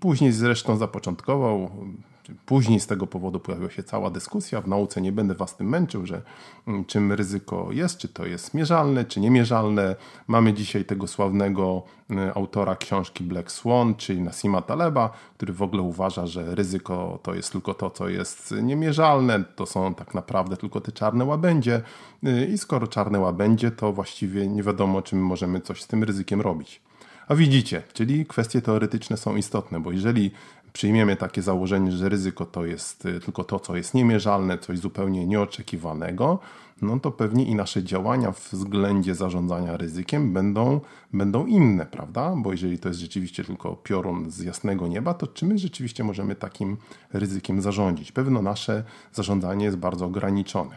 później 0.00 0.32
zresztą 0.32 0.76
zapoczątkował 0.76 1.70
Później 2.46 2.80
z 2.80 2.86
tego 2.86 3.06
powodu 3.06 3.40
pojawiła 3.40 3.70
się 3.70 3.82
cała 3.82 4.10
dyskusja. 4.10 4.60
W 4.60 4.68
nauce 4.68 5.00
nie 5.00 5.12
będę 5.12 5.34
Was 5.34 5.56
tym 5.56 5.68
męczył, 5.68 6.06
że 6.06 6.22
mm, 6.66 6.84
czym 6.84 7.12
ryzyko 7.12 7.68
jest, 7.72 7.98
czy 7.98 8.08
to 8.08 8.26
jest 8.26 8.54
mierzalne, 8.54 9.04
czy 9.04 9.20
niemierzalne. 9.20 9.96
Mamy 10.26 10.52
dzisiaj 10.52 10.84
tego 10.84 11.06
sławnego 11.06 11.82
y, 12.10 12.34
autora 12.34 12.76
książki 12.76 13.24
Black 13.24 13.52
Swan, 13.52 13.94
czyli 13.94 14.20
Nasima 14.20 14.62
Taleba, 14.62 15.10
który 15.36 15.52
w 15.52 15.62
ogóle 15.62 15.82
uważa, 15.82 16.26
że 16.26 16.54
ryzyko 16.54 17.18
to 17.22 17.34
jest 17.34 17.52
tylko 17.52 17.74
to, 17.74 17.90
co 17.90 18.08
jest 18.08 18.54
niemierzalne, 18.62 19.44
to 19.56 19.66
są 19.66 19.94
tak 19.94 20.14
naprawdę 20.14 20.56
tylko 20.56 20.80
te 20.80 20.92
czarne 20.92 21.24
łabędzie 21.24 21.82
y, 22.26 22.46
i 22.46 22.58
skoro 22.58 22.86
czarne 22.86 23.20
łabędzie, 23.20 23.70
to 23.70 23.92
właściwie 23.92 24.48
nie 24.48 24.62
wiadomo, 24.62 25.02
czym 25.02 25.22
możemy 25.22 25.60
coś 25.60 25.82
z 25.82 25.86
tym 25.86 26.04
ryzykiem 26.04 26.40
robić. 26.40 26.80
A 27.28 27.34
widzicie, 27.34 27.82
czyli 27.92 28.26
kwestie 28.26 28.62
teoretyczne 28.62 29.16
są 29.16 29.36
istotne, 29.36 29.80
bo 29.80 29.92
jeżeli 29.92 30.30
przyjmiemy 30.72 31.16
takie 31.16 31.42
założenie, 31.42 31.92
że 31.92 32.08
ryzyko 32.08 32.46
to 32.46 32.64
jest 32.64 33.06
y, 33.06 33.20
tylko 33.20 33.44
to, 33.44 33.60
co 33.60 33.76
jest 33.76 33.94
niemierzalne, 33.94 34.58
coś 34.58 34.78
zupełnie 34.78 35.26
nieoczekiwanego, 35.26 36.38
no 36.82 37.00
to 37.00 37.10
pewnie 37.10 37.44
i 37.44 37.54
nasze 37.54 37.82
działania 37.82 38.32
w 38.32 38.50
względzie 38.52 39.14
zarządzania 39.14 39.76
ryzykiem 39.76 40.32
będą, 40.32 40.80
będą 41.12 41.46
inne, 41.46 41.86
prawda? 41.86 42.34
Bo 42.36 42.52
jeżeli 42.52 42.78
to 42.78 42.88
jest 42.88 43.00
rzeczywiście 43.00 43.44
tylko 43.44 43.76
piorun 43.76 44.30
z 44.30 44.40
jasnego 44.40 44.88
nieba, 44.88 45.14
to 45.14 45.26
czy 45.26 45.46
my 45.46 45.58
rzeczywiście 45.58 46.04
możemy 46.04 46.34
takim 46.34 46.76
ryzykiem 47.12 47.62
zarządzić? 47.62 48.12
Pewno 48.12 48.42
nasze 48.42 48.84
zarządzanie 49.12 49.64
jest 49.64 49.76
bardzo 49.76 50.06
ograniczone. 50.06 50.76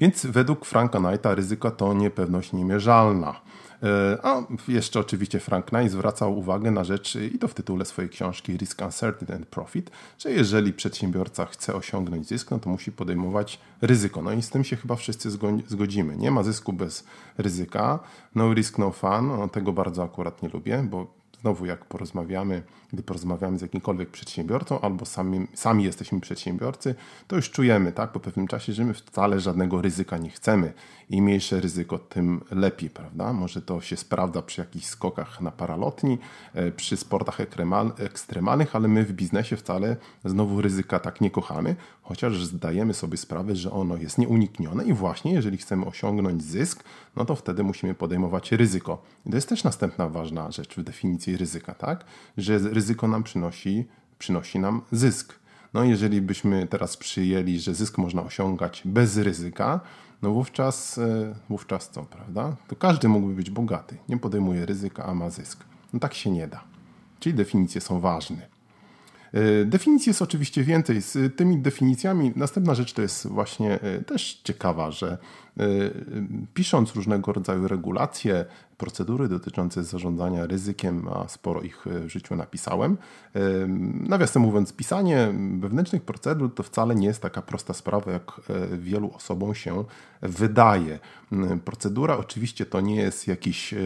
Więc 0.00 0.26
według 0.26 0.64
Franka 0.64 0.98
Knighta 0.98 1.34
ryzyko 1.34 1.70
to 1.70 1.94
niepewność 1.94 2.52
niemierzalna. 2.52 3.40
E, 3.82 4.18
a 4.22 4.42
jeszcze 4.68 5.00
oczywiście 5.00 5.40
Frank 5.40 5.66
Knight 5.66 5.92
zwracał 5.92 6.38
uwagę 6.38 6.70
na 6.70 6.84
rzecz, 6.84 7.16
i 7.16 7.38
to 7.38 7.48
w 7.48 7.54
tytule 7.54 7.84
swojej 7.84 8.10
książki 8.10 8.56
Risk, 8.56 8.82
Uncertainty 8.82 9.34
and 9.34 9.46
Profit, 9.46 9.90
że 10.18 10.30
jeżeli 10.30 10.72
przedsiębiorca 10.72 11.46
chce 11.46 11.74
osiągnąć 11.74 12.26
zysk, 12.26 12.50
no 12.50 12.58
to 12.58 12.70
musi 12.70 12.92
podejmować 12.92 13.60
ryzyko. 13.82 14.22
No 14.22 14.32
i 14.32 14.42
z 14.42 14.50
tym 14.50 14.64
się 14.64 14.76
chyba 14.76 14.96
wszyscy 14.96 15.30
zgodzimy. 15.66 16.16
Nie 16.16 16.30
ma 16.30 16.42
zysku 16.42 16.72
bez 16.72 17.04
ryzyka. 17.38 17.98
No 18.34 18.54
risk, 18.54 18.78
no 18.78 18.90
fun. 18.90 19.28
No, 19.28 19.48
tego 19.48 19.72
bardzo 19.72 20.02
akurat 20.02 20.42
nie 20.42 20.48
lubię, 20.48 20.86
bo 20.90 21.17
znowu 21.40 21.66
jak 21.66 21.84
porozmawiamy, 21.84 22.62
gdy 22.92 23.02
porozmawiamy 23.02 23.58
z 23.58 23.62
jakimkolwiek 23.62 24.10
przedsiębiorcą 24.10 24.80
albo 24.80 25.04
sami, 25.04 25.46
sami 25.54 25.84
jesteśmy 25.84 26.20
przedsiębiorcy, 26.20 26.94
to 27.26 27.36
już 27.36 27.50
czujemy 27.50 27.92
tak, 27.92 28.12
po 28.12 28.20
pewnym 28.20 28.46
czasie, 28.46 28.72
że 28.72 28.84
my 28.84 28.94
wcale 28.94 29.40
żadnego 29.40 29.82
ryzyka 29.82 30.18
nie 30.18 30.30
chcemy. 30.30 30.72
Im 31.10 31.24
mniejsze 31.24 31.60
ryzyko, 31.60 31.98
tym 31.98 32.40
lepiej, 32.50 32.90
prawda? 32.90 33.32
Może 33.32 33.62
to 33.62 33.80
się 33.80 33.96
sprawdza 33.96 34.42
przy 34.42 34.60
jakichś 34.60 34.86
skokach 34.86 35.40
na 35.40 35.50
paralotni, 35.50 36.18
e, 36.54 36.70
przy 36.70 36.96
sportach 36.96 37.38
ekstremalnych, 37.98 38.76
ale 38.76 38.88
my 38.88 39.04
w 39.04 39.12
biznesie 39.12 39.56
wcale 39.56 39.96
znowu 40.24 40.62
ryzyka 40.62 40.98
tak 40.98 41.20
nie 41.20 41.30
kochamy, 41.30 41.76
chociaż 42.08 42.44
zdajemy 42.44 42.94
sobie 42.94 43.16
sprawę, 43.16 43.56
że 43.56 43.72
ono 43.72 43.96
jest 43.96 44.18
nieuniknione 44.18 44.84
i 44.84 44.92
właśnie 44.92 45.32
jeżeli 45.32 45.58
chcemy 45.58 45.86
osiągnąć 45.86 46.42
zysk, 46.42 46.84
no 47.16 47.24
to 47.24 47.36
wtedy 47.36 47.62
musimy 47.62 47.94
podejmować 47.94 48.52
ryzyko. 48.52 49.02
I 49.26 49.30
to 49.30 49.36
jest 49.36 49.48
też 49.48 49.64
następna 49.64 50.08
ważna 50.08 50.50
rzecz 50.50 50.74
w 50.74 50.82
definicji 50.82 51.36
ryzyka, 51.36 51.74
tak? 51.74 52.04
Że 52.36 52.58
ryzyko 52.58 53.08
nam 53.08 53.22
przynosi, 53.22 53.84
przynosi 54.18 54.58
nam 54.58 54.82
zysk. 54.92 55.34
No 55.74 55.84
jeżeli 55.84 56.20
byśmy 56.20 56.66
teraz 56.66 56.96
przyjęli, 56.96 57.58
że 57.58 57.74
zysk 57.74 57.98
można 57.98 58.22
osiągać 58.22 58.82
bez 58.84 59.16
ryzyka, 59.16 59.80
no 60.22 60.30
wówczas, 60.30 60.98
e, 60.98 61.34
wówczas 61.48 61.90
co, 61.90 62.02
prawda? 62.02 62.56
To 62.68 62.76
każdy 62.76 63.08
mógłby 63.08 63.34
być 63.34 63.50
bogaty. 63.50 63.96
Nie 64.08 64.18
podejmuje 64.18 64.66
ryzyka, 64.66 65.04
a 65.04 65.14
ma 65.14 65.30
zysk. 65.30 65.64
No 65.92 66.00
tak 66.00 66.14
się 66.14 66.30
nie 66.30 66.48
da. 66.48 66.64
Czyli 67.20 67.34
definicje 67.34 67.80
są 67.80 68.00
ważne. 68.00 68.57
E, 69.32 69.64
definicji 69.64 70.10
jest 70.10 70.22
oczywiście 70.22 70.64
więcej. 70.64 71.02
Z 71.02 71.36
tymi 71.36 71.58
definicjami 71.58 72.32
następna 72.36 72.74
rzecz 72.74 72.92
to 72.92 73.02
jest 73.02 73.26
właśnie 73.26 73.80
e, 73.80 74.00
też 74.04 74.40
ciekawa, 74.44 74.90
że 74.90 75.18
pisząc 76.54 76.94
różnego 76.94 77.32
rodzaju 77.32 77.68
regulacje, 77.68 78.44
procedury 78.78 79.28
dotyczące 79.28 79.84
zarządzania 79.84 80.46
ryzykiem, 80.46 81.08
a 81.08 81.28
sporo 81.28 81.62
ich 81.62 81.84
w 81.86 82.08
życiu 82.08 82.36
napisałem. 82.36 82.96
Nawiasem 84.08 84.42
mówiąc, 84.42 84.72
pisanie 84.72 85.34
wewnętrznych 85.60 86.02
procedur 86.02 86.54
to 86.54 86.62
wcale 86.62 86.94
nie 86.94 87.06
jest 87.06 87.22
taka 87.22 87.42
prosta 87.42 87.74
sprawa, 87.74 88.12
jak 88.12 88.40
e, 88.50 88.76
wielu 88.76 89.10
osobom 89.14 89.54
się 89.54 89.84
wydaje. 90.22 90.98
Procedura 91.64 92.16
oczywiście 92.18 92.66
to 92.66 92.80
nie 92.80 92.96
jest 92.96 93.28
jakiś, 93.28 93.74
e, 93.74 93.78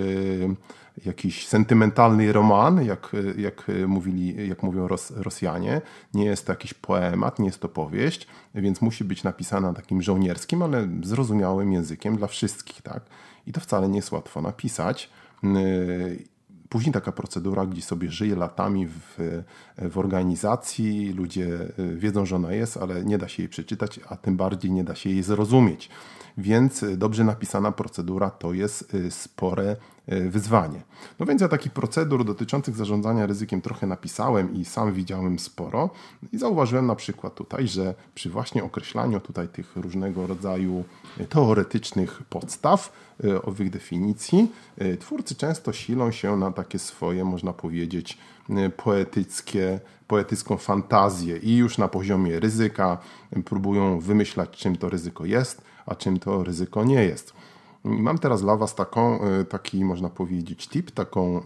jakiś 1.07 1.49
sentymentalny 1.49 2.33
roman, 2.33 2.85
jak, 2.85 3.13
jak, 3.37 3.67
mówili, 3.87 4.49
jak 4.49 4.63
mówią 4.63 4.89
Ros, 4.89 5.11
Rosjanie. 5.11 5.81
Nie 6.15 6.25
jest 6.25 6.47
to 6.47 6.53
jakiś 6.53 6.75
poemat, 6.75 7.39
nie 7.39 7.47
jest 7.47 7.61
to 7.61 7.69
powieść, 7.69 8.27
więc 8.55 8.83
musi 8.83 9.05
być 9.05 9.25
napisana 9.25 9.73
takim 9.73 10.03
żołnierskim, 10.03 10.63
ale 10.63 10.89
zrozumiałym 11.03 11.73
językiem 11.73 12.17
dla 12.17 12.27
wszystkich. 12.27 12.83
Tak? 12.83 13.03
I 13.47 13.53
to 13.53 13.61
wcale 13.61 13.89
nie 13.89 13.97
jest 13.97 14.13
łatwo 14.13 14.41
napisać. 14.43 15.11
Y, 15.45 16.25
później 16.69 16.93
taka 16.93 17.13
procedura, 17.13 17.67
gdzie 17.67 17.83
sobie 17.83 18.11
żyje 18.11 18.37
latami 18.37 18.87
w, 18.87 19.43
w 19.79 19.99
organizacji, 19.99 21.13
ludzie 21.13 21.69
y, 21.79 21.97
wiedzą, 21.97 22.27
że 22.27 22.37
ona 22.37 22.53
jest, 22.53 22.77
ale 22.77 23.05
nie 23.05 23.19
da 23.19 23.29
się 23.29 23.43
jej 23.43 23.49
przeczytać, 23.51 24.01
a 24.09 24.17
tym 24.17 24.37
bardziej 24.37 24.71
nie 24.71 24.85
da 24.85 24.95
się 24.95 25.11
jej 25.11 25.23
zrozumieć. 25.23 25.89
Więc 26.39 26.85
dobrze 26.97 27.25
napisana 27.25 27.73
procedura 27.73 28.31
to 28.31 28.53
jest 28.53 28.97
spore 29.11 29.77
wyzwanie. 30.07 30.83
No 31.19 31.27
więc 31.27 31.41
ja 31.41 31.49
takich 31.49 31.73
procedur 31.73 32.25
dotyczących 32.25 32.77
zarządzania 32.77 33.27
ryzykiem 33.27 33.61
trochę 33.61 33.87
napisałem 33.87 34.55
i 34.55 34.65
sam 34.65 34.93
widziałem 34.93 35.39
sporo 35.39 35.91
i 36.33 36.39
zauważyłem 36.39 36.87
na 36.87 36.95
przykład 36.95 37.35
tutaj, 37.35 37.69
że 37.69 37.95
przy 38.15 38.31
właśnie 38.31 38.65
określaniu 38.65 39.21
tutaj 39.21 39.49
tych 39.49 39.77
różnego 39.77 40.27
rodzaju 40.27 40.85
teoretycznych 41.29 42.23
podstaw, 42.31 42.93
owych 43.43 43.71
definicji, 43.71 44.53
twórcy 45.01 45.35
często 45.35 45.73
silą 45.73 46.11
się 46.11 46.37
na 46.37 46.53
takie 46.53 46.79
swoje, 46.79 47.25
można 47.25 47.53
powiedzieć, 47.53 48.19
poetyckie, 48.77 49.81
poetycką 50.07 50.57
fantazję 50.57 51.37
i 51.37 51.57
już 51.57 51.79
na 51.79 51.89
poziomie 51.89 52.41
ryzyka 52.41 52.99
próbują 53.45 54.01
wymyślać, 54.01 54.51
czym 54.51 54.77
to 54.77 54.89
ryzyko 54.89 55.25
jest, 55.25 55.63
a 55.87 55.95
czym 55.95 56.19
to 56.19 56.45
ryzyko 56.45 56.85
nie 56.85 57.05
jest. 57.05 57.35
Mam 57.85 58.19
teraz 58.19 58.43
dla 58.43 58.57
Was 58.57 58.75
taką, 58.75 59.21
e, 59.21 59.45
taki, 59.45 59.85
można 59.85 60.09
powiedzieć, 60.09 60.69
tip, 60.69 60.91
taką, 60.91 61.43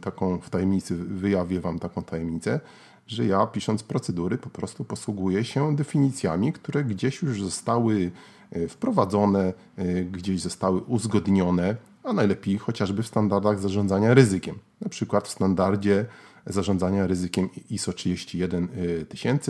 taką 0.00 0.38
w 0.38 0.50
tajemnicy, 0.50 0.96
wyjawię 0.96 1.60
Wam 1.60 1.78
taką 1.78 2.02
tajemnicę, 2.02 2.60
że 3.06 3.26
ja 3.26 3.46
pisząc 3.46 3.82
procedury 3.82 4.38
po 4.38 4.50
prostu 4.50 4.84
posługuję 4.84 5.44
się 5.44 5.76
definicjami, 5.76 6.52
które 6.52 6.84
gdzieś 6.84 7.22
już 7.22 7.42
zostały 7.42 8.10
e, 8.50 8.68
wprowadzone, 8.68 9.52
e, 9.76 10.04
gdzieś 10.04 10.40
zostały 10.40 10.80
uzgodnione, 10.80 11.76
a 12.02 12.12
najlepiej 12.12 12.58
chociażby 12.58 13.02
w 13.02 13.06
standardach 13.06 13.60
zarządzania 13.60 14.14
ryzykiem. 14.14 14.58
Na 14.80 14.88
przykład 14.88 15.28
w 15.28 15.30
standardzie 15.30 16.06
zarządzania 16.46 17.06
ryzykiem 17.06 17.48
ISO 17.70 17.92
31000, 17.92 19.46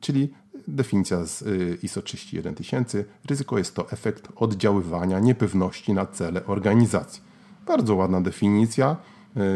czyli 0.00 0.32
definicja 0.68 1.24
z 1.26 1.42
y, 1.42 1.78
ISO 1.82 2.02
31000. 2.02 2.96
Ryzyko 3.24 3.58
jest 3.58 3.74
to 3.74 3.90
efekt 3.90 4.28
oddziaływania 4.36 5.20
niepewności 5.20 5.92
na 5.92 6.06
cele 6.06 6.46
organizacji. 6.46 7.22
Bardzo 7.66 7.94
ładna 7.94 8.20
definicja. 8.20 8.96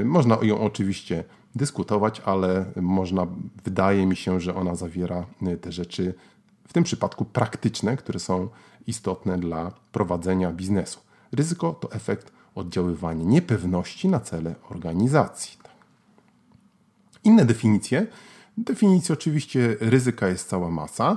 Y, 0.00 0.04
można 0.04 0.38
ją 0.42 0.60
oczywiście 0.60 1.24
dyskutować, 1.54 2.22
ale 2.24 2.64
można, 2.76 3.26
wydaje 3.64 4.06
mi 4.06 4.16
się, 4.16 4.40
że 4.40 4.54
ona 4.54 4.74
zawiera 4.74 5.26
y, 5.48 5.56
te 5.56 5.72
rzeczy 5.72 6.14
w 6.68 6.72
tym 6.72 6.84
przypadku 6.84 7.24
praktyczne, 7.24 7.96
które 7.96 8.18
są 8.18 8.48
istotne 8.86 9.38
dla 9.38 9.72
prowadzenia 9.92 10.52
biznesu. 10.52 11.00
Ryzyko 11.32 11.72
to 11.72 11.92
efekt 11.92 12.32
oddziaływania 12.54 13.24
niepewności 13.24 14.08
na 14.08 14.20
cele 14.20 14.54
organizacji. 14.70 15.58
Inne 17.24 17.44
definicje. 17.44 18.06
Definicji 18.58 19.12
oczywiście 19.12 19.76
ryzyka 19.80 20.28
jest 20.28 20.48
cała 20.48 20.70
masa. 20.70 21.16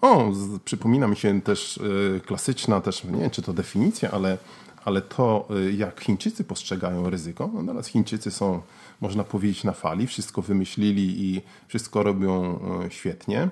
O, 0.00 0.32
przypomina 0.64 1.08
mi 1.08 1.16
się 1.16 1.40
też 1.40 1.80
e, 2.16 2.20
klasyczna, 2.20 2.80
też 2.80 3.04
nie 3.04 3.20
wiem 3.20 3.30
czy 3.30 3.42
to 3.42 3.52
definicja, 3.52 4.10
ale, 4.10 4.38
ale 4.84 5.02
to 5.02 5.48
e, 5.50 5.72
jak 5.72 6.00
Chińczycy 6.00 6.44
postrzegają 6.44 7.10
ryzyko. 7.10 7.50
No 7.54 7.64
teraz 7.64 7.86
Chińczycy 7.86 8.30
są, 8.30 8.60
można 9.00 9.24
powiedzieć, 9.24 9.64
na 9.64 9.72
fali, 9.72 10.06
wszystko 10.06 10.42
wymyślili 10.42 11.24
i 11.24 11.42
wszystko 11.68 12.02
robią 12.02 12.60
e, 12.84 12.90
świetnie. 12.90 13.48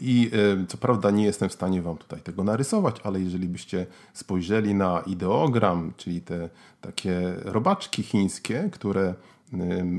I 0.00 0.30
co 0.68 0.76
prawda 0.78 1.10
nie 1.10 1.24
jestem 1.24 1.48
w 1.48 1.52
stanie 1.52 1.82
Wam 1.82 1.96
tutaj 1.96 2.20
tego 2.20 2.44
narysować, 2.44 2.96
ale 3.04 3.20
jeżeli 3.20 3.48
byście 3.48 3.86
spojrzeli 4.14 4.74
na 4.74 5.02
ideogram, 5.06 5.92
czyli 5.96 6.20
te 6.20 6.48
takie 6.80 7.34
robaczki 7.44 8.02
chińskie, 8.02 8.68
które 8.72 9.14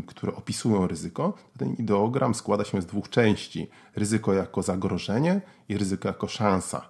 które 0.05 0.35
opisują 0.35 0.87
ryzyko, 0.87 1.33
ten 1.57 1.73
ideogram 1.73 2.35
składa 2.35 2.63
się 2.63 2.81
z 2.81 2.85
dwóch 2.85 3.09
części: 3.09 3.67
ryzyko 3.95 4.33
jako 4.33 4.61
zagrożenie 4.61 5.41
i 5.69 5.77
ryzyko 5.77 6.07
jako 6.07 6.27
szansa. 6.27 6.89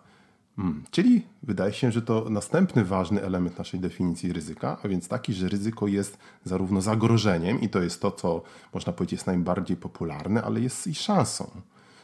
Hmm, 0.55 0.83
czyli 0.91 1.25
wydaje 1.43 1.73
się, 1.73 1.91
że 1.91 2.01
to 2.01 2.29
następny 2.29 2.85
ważny 2.85 3.21
element 3.21 3.57
naszej 3.57 3.79
definicji 3.79 4.33
ryzyka, 4.33 4.77
a 4.83 4.87
więc 4.87 5.07
taki, 5.07 5.33
że 5.33 5.49
ryzyko 5.49 5.87
jest 5.87 6.17
zarówno 6.43 6.81
zagrożeniem, 6.81 7.61
i 7.61 7.69
to 7.69 7.81
jest 7.81 8.01
to, 8.01 8.11
co 8.11 8.41
można 8.73 8.93
powiedzieć 8.93 9.11
jest 9.11 9.27
najbardziej 9.27 9.77
popularne, 9.77 10.43
ale 10.43 10.59
jest 10.61 10.87
i 10.87 10.95
szansą. 10.95 11.51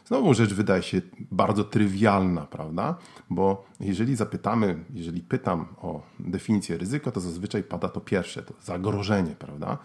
Znowu 0.06 0.34
rzecz 0.34 0.54
wydaje 0.54 0.82
się 0.82 1.02
bardzo 1.30 1.64
trywialna, 1.64 2.40
prawda? 2.40 2.98
Bo 3.30 3.64
jeżeli 3.80 4.16
zapytamy, 4.16 4.84
jeżeli 4.94 5.20
pytam 5.20 5.66
o 5.82 6.02
definicję 6.20 6.78
ryzyka, 6.78 7.10
to 7.10 7.20
zazwyczaj 7.20 7.62
pada 7.62 7.88
to 7.88 8.00
pierwsze, 8.00 8.42
to 8.42 8.54
zagrożenie, 8.62 9.36
prawda? 9.38 9.78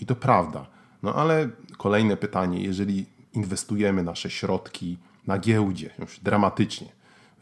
I 0.00 0.06
to 0.06 0.14
prawda. 0.14 0.66
No 1.02 1.14
ale 1.14 1.48
kolejne 1.78 2.16
pytanie, 2.16 2.60
jeżeli 2.60 3.06
inwestujemy 3.32 4.02
nasze 4.02 4.30
środki 4.30 4.98
na 5.26 5.38
giełdzie, 5.38 5.90
już 5.98 6.20
dramatycznie, 6.20 6.88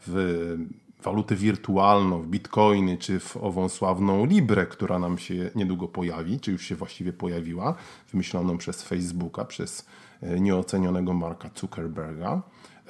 w 0.07 0.57
walutę 1.03 1.35
wirtualną, 1.35 2.21
w 2.21 2.27
bitcoiny, 2.27 2.97
czy 2.97 3.19
w 3.19 3.37
ową 3.37 3.69
sławną 3.69 4.25
Librę, 4.25 4.65
która 4.65 4.99
nam 4.99 5.17
się 5.17 5.51
niedługo 5.55 5.87
pojawi, 5.87 6.39
czy 6.39 6.51
już 6.51 6.65
się 6.65 6.75
właściwie 6.75 7.13
pojawiła, 7.13 7.75
wymyśloną 8.11 8.57
przez 8.57 8.83
Facebooka, 8.83 9.45
przez 9.45 9.85
e, 10.21 10.39
nieocenionego 10.39 11.13
Marka 11.13 11.49
Zuckerberga, 11.55 12.41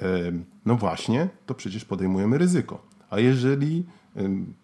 e, 0.02 0.32
no 0.66 0.76
właśnie, 0.76 1.28
to 1.46 1.54
przecież 1.54 1.84
podejmujemy 1.84 2.38
ryzyko. 2.38 2.82
A 3.10 3.20
jeżeli 3.20 3.84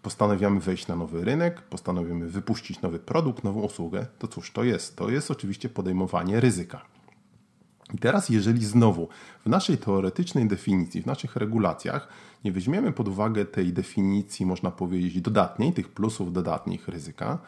postanawiamy 0.03 0.61
wejść 0.61 0.87
na 0.87 0.97
nowy 0.97 1.25
rynek, 1.25 1.63
postanowimy 1.63 2.29
wypuścić 2.29 2.83
nowy 2.83 2.99
produkt, 2.99 3.45
nową 3.45 3.61
usługę, 3.61 4.07
to 4.19 4.29
cóż 4.29 4.53
to 4.53 4.65
jest? 4.65 4.97
To 4.97 5.11
jest 5.11 5.31
oczywiście 5.31 5.69
podejmowanie 5.69 6.41
ryzyka. 6.41 6.83
I 7.95 7.99
teraz, 7.99 8.29
jeżeli 8.29 8.65
znowu 8.65 9.09
w 9.45 9.49
naszej 9.49 9.79
teoretycznej 9.79 10.49
definicji, 10.49 11.03
w 11.03 11.07
naszych 11.07 11.37
regulacjach 11.37 12.09
nie 12.45 12.53
weźmiemy 12.53 12.93
pod 12.93 13.09
uwagę 13.09 13.45
tej 13.45 13.73
definicji, 13.73 14.47
można 14.47 14.71
powiedzieć, 14.71 15.21
dodatniej, 15.21 15.73
tych 15.73 15.89
plusów 15.89 16.33
dodatnich 16.33 16.89
ryzyka, 16.89 17.39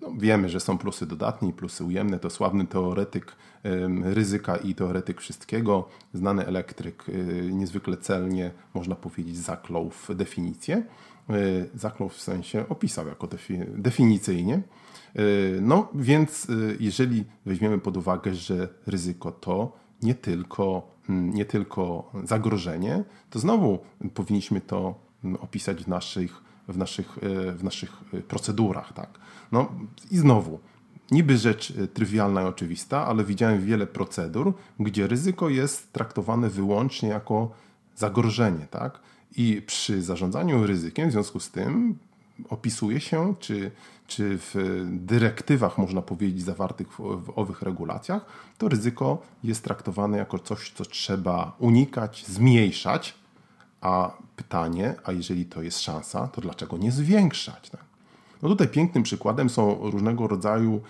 no, 0.00 0.12
wiemy, 0.18 0.48
że 0.48 0.60
są 0.60 0.78
plusy 0.78 1.06
dodatnie 1.06 1.48
i 1.48 1.52
plusy 1.52 1.84
ujemne. 1.84 2.18
To 2.18 2.30
sławny 2.30 2.66
teoretyk 2.66 3.36
ryzyka 4.02 4.56
i 4.56 4.74
teoretyk 4.74 5.20
wszystkiego, 5.20 5.88
znany 6.14 6.46
elektryk, 6.46 7.08
y, 7.08 7.50
niezwykle 7.52 7.96
celnie, 7.96 8.50
można 8.74 8.94
powiedzieć, 8.94 9.36
zaklął 9.36 9.90
w 9.90 10.14
definicję. 10.14 10.82
Y, 11.30 11.70
zaklął 11.74 12.08
w 12.08 12.20
sensie 12.20 12.68
opisał 12.68 13.08
jako 13.08 13.26
defi 13.26 13.58
definicyjnie. 13.68 14.62
Y, 15.18 15.58
no 15.62 15.88
więc 15.94 16.50
y, 16.50 16.76
jeżeli 16.80 17.24
weźmiemy 17.46 17.78
pod 17.78 17.96
uwagę, 17.96 18.34
że 18.34 18.68
ryzyko 18.86 19.32
to 19.32 19.72
nie 20.02 20.14
tylko, 20.14 20.90
mm, 21.08 21.34
nie 21.34 21.44
tylko 21.44 22.12
zagrożenie, 22.24 23.04
to 23.30 23.38
znowu 23.38 23.78
powinniśmy 24.14 24.60
to 24.60 24.94
mm, 25.24 25.40
opisać 25.40 25.84
w 25.84 25.88
naszych, 25.88 26.42
w 26.68 26.76
naszych, 26.76 27.18
w 27.56 27.64
naszych 27.64 27.90
procedurach. 28.28 28.92
Tak? 28.92 29.18
No 29.52 29.72
i 30.10 30.16
znowu, 30.16 30.60
niby 31.10 31.38
rzecz 31.38 31.72
trywialna 31.94 32.42
i 32.42 32.44
oczywista, 32.44 33.06
ale 33.06 33.24
widziałem 33.24 33.60
wiele 33.66 33.86
procedur, 33.86 34.54
gdzie 34.80 35.06
ryzyko 35.06 35.48
jest 35.48 35.92
traktowane 35.92 36.48
wyłącznie 36.48 37.08
jako 37.08 37.50
zagrożenie. 37.96 38.66
Tak? 38.70 39.00
I 39.38 39.62
przy 39.62 40.02
zarządzaniu 40.02 40.66
ryzykiem, 40.66 41.08
w 41.08 41.12
związku 41.12 41.40
z 41.40 41.50
tym, 41.50 41.98
opisuje 42.48 43.00
się, 43.00 43.34
czy, 43.40 43.70
czy 44.06 44.38
w 44.38 44.84
dyrektywach, 44.90 45.78
można 45.78 46.02
powiedzieć, 46.02 46.42
zawartych 46.42 46.92
w, 46.92 46.96
w 46.96 47.38
owych 47.38 47.62
regulacjach, 47.62 48.24
to 48.58 48.68
ryzyko 48.68 49.22
jest 49.44 49.64
traktowane 49.64 50.18
jako 50.18 50.38
coś, 50.38 50.72
co 50.72 50.84
trzeba 50.84 51.56
unikać, 51.58 52.24
zmniejszać. 52.26 53.14
A 53.80 54.12
pytanie, 54.36 54.94
a 55.04 55.12
jeżeli 55.12 55.46
to 55.46 55.62
jest 55.62 55.80
szansa, 55.80 56.28
to 56.28 56.40
dlaczego 56.40 56.76
nie 56.76 56.92
zwiększać? 56.92 57.70
Tak? 57.70 57.87
No 58.42 58.48
tutaj 58.48 58.68
pięknym 58.68 59.02
przykładem 59.02 59.50
są 59.50 59.90
różnego 59.90 60.28
rodzaju 60.28 60.80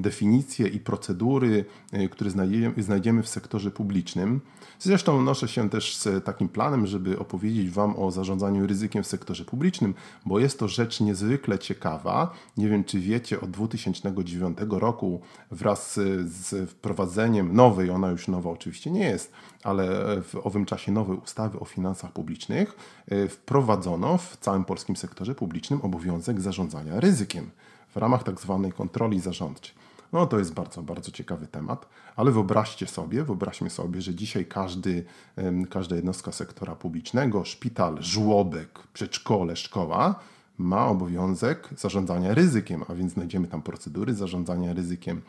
definicje 0.00 0.68
i 0.68 0.80
procedury, 0.80 1.64
e, 1.92 2.08
które 2.08 2.30
znajdziemy 2.76 3.22
w 3.22 3.28
sektorze 3.28 3.70
publicznym. 3.70 4.40
Zresztą 4.78 5.22
noszę 5.22 5.48
się 5.48 5.70
też 5.70 5.96
z 5.96 6.24
takim 6.24 6.48
planem, 6.48 6.86
żeby 6.86 7.18
opowiedzieć 7.18 7.70
Wam 7.70 7.96
o 7.96 8.10
zarządzaniu 8.10 8.66
ryzykiem 8.66 9.02
w 9.02 9.06
sektorze 9.06 9.44
publicznym, 9.44 9.94
bo 10.26 10.38
jest 10.38 10.58
to 10.58 10.68
rzecz 10.68 11.00
niezwykle 11.00 11.58
ciekawa. 11.58 12.32
Nie 12.56 12.68
wiem, 12.68 12.84
czy 12.84 13.00
wiecie, 13.00 13.40
od 13.40 13.50
2009 13.50 14.58
roku 14.70 15.20
wraz 15.50 15.94
z 16.24 16.70
wprowadzeniem 16.70 17.56
nowej, 17.56 17.90
ona 17.90 18.10
już 18.10 18.28
nowa 18.28 18.50
oczywiście 18.50 18.90
nie 18.90 19.04
jest, 19.04 19.32
ale 19.64 19.86
w 20.22 20.34
owym 20.44 20.64
czasie 20.64 20.92
nowej 20.92 21.16
ustawy 21.16 21.60
o 21.60 21.64
finansach 21.64 22.12
publicznych 22.12 22.76
e, 23.08 23.28
wprowadzono 23.28 24.18
w 24.18 24.36
całym 24.36 24.64
polskim 24.64 24.96
sektorze 24.96 25.34
publicznym 25.34 25.80
obowiązek 25.82 26.40
zarządzania 26.40 26.77
ryzykiem 26.86 27.50
w 27.88 27.96
ramach 27.96 28.22
tak 28.22 28.40
zwanej 28.40 28.72
kontroli 28.72 29.20
zarządczej. 29.20 29.74
No 30.12 30.26
to 30.26 30.38
jest 30.38 30.54
bardzo, 30.54 30.82
bardzo 30.82 31.10
ciekawy 31.10 31.46
temat, 31.46 31.88
ale 32.16 32.30
wyobraźcie 32.30 32.86
sobie, 32.86 33.24
wyobraźmy 33.24 33.70
sobie, 33.70 34.02
że 34.02 34.14
dzisiaj 34.14 34.46
każdy, 34.46 35.04
każda 35.70 35.96
jednostka 35.96 36.32
sektora 36.32 36.74
publicznego, 36.74 37.44
szpital, 37.44 37.96
żłobek, 38.00 38.78
przedszkole, 38.92 39.56
szkoła 39.56 40.14
ma 40.58 40.86
obowiązek 40.86 41.68
zarządzania 41.76 42.34
ryzykiem, 42.34 42.84
a 42.88 42.94
więc 42.94 43.12
znajdziemy 43.12 43.48
tam 43.48 43.62
procedury 43.62 44.14
zarządzania 44.14 44.72
ryzykiem, 44.72 45.22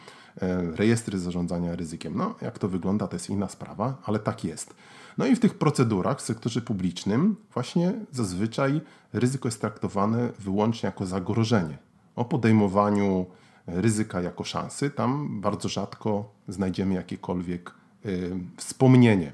rejestry 0.75 1.19
zarządzania 1.19 1.75
ryzykiem. 1.75 2.13
No, 2.17 2.35
jak 2.41 2.59
to 2.59 2.67
wygląda, 2.67 3.07
to 3.07 3.15
jest 3.15 3.29
inna 3.29 3.49
sprawa, 3.49 3.97
ale 4.05 4.19
tak 4.19 4.43
jest. 4.43 4.73
No 5.17 5.25
i 5.25 5.35
w 5.35 5.39
tych 5.39 5.53
procedurach 5.53 6.17
w 6.17 6.21
sektorze 6.21 6.61
publicznym 6.61 7.35
właśnie 7.53 7.93
zazwyczaj 8.11 8.81
ryzyko 9.13 9.47
jest 9.47 9.61
traktowane 9.61 10.29
wyłącznie 10.39 10.87
jako 10.87 11.05
zagrożenie. 11.05 11.77
O 12.15 12.25
podejmowaniu 12.25 13.25
ryzyka 13.67 14.21
jako 14.21 14.43
szansy, 14.43 14.89
tam 14.89 15.41
bardzo 15.41 15.69
rzadko 15.69 16.31
znajdziemy 16.47 16.93
jakiekolwiek 16.93 17.71
y, 18.05 18.31
wspomnienie. 18.57 19.33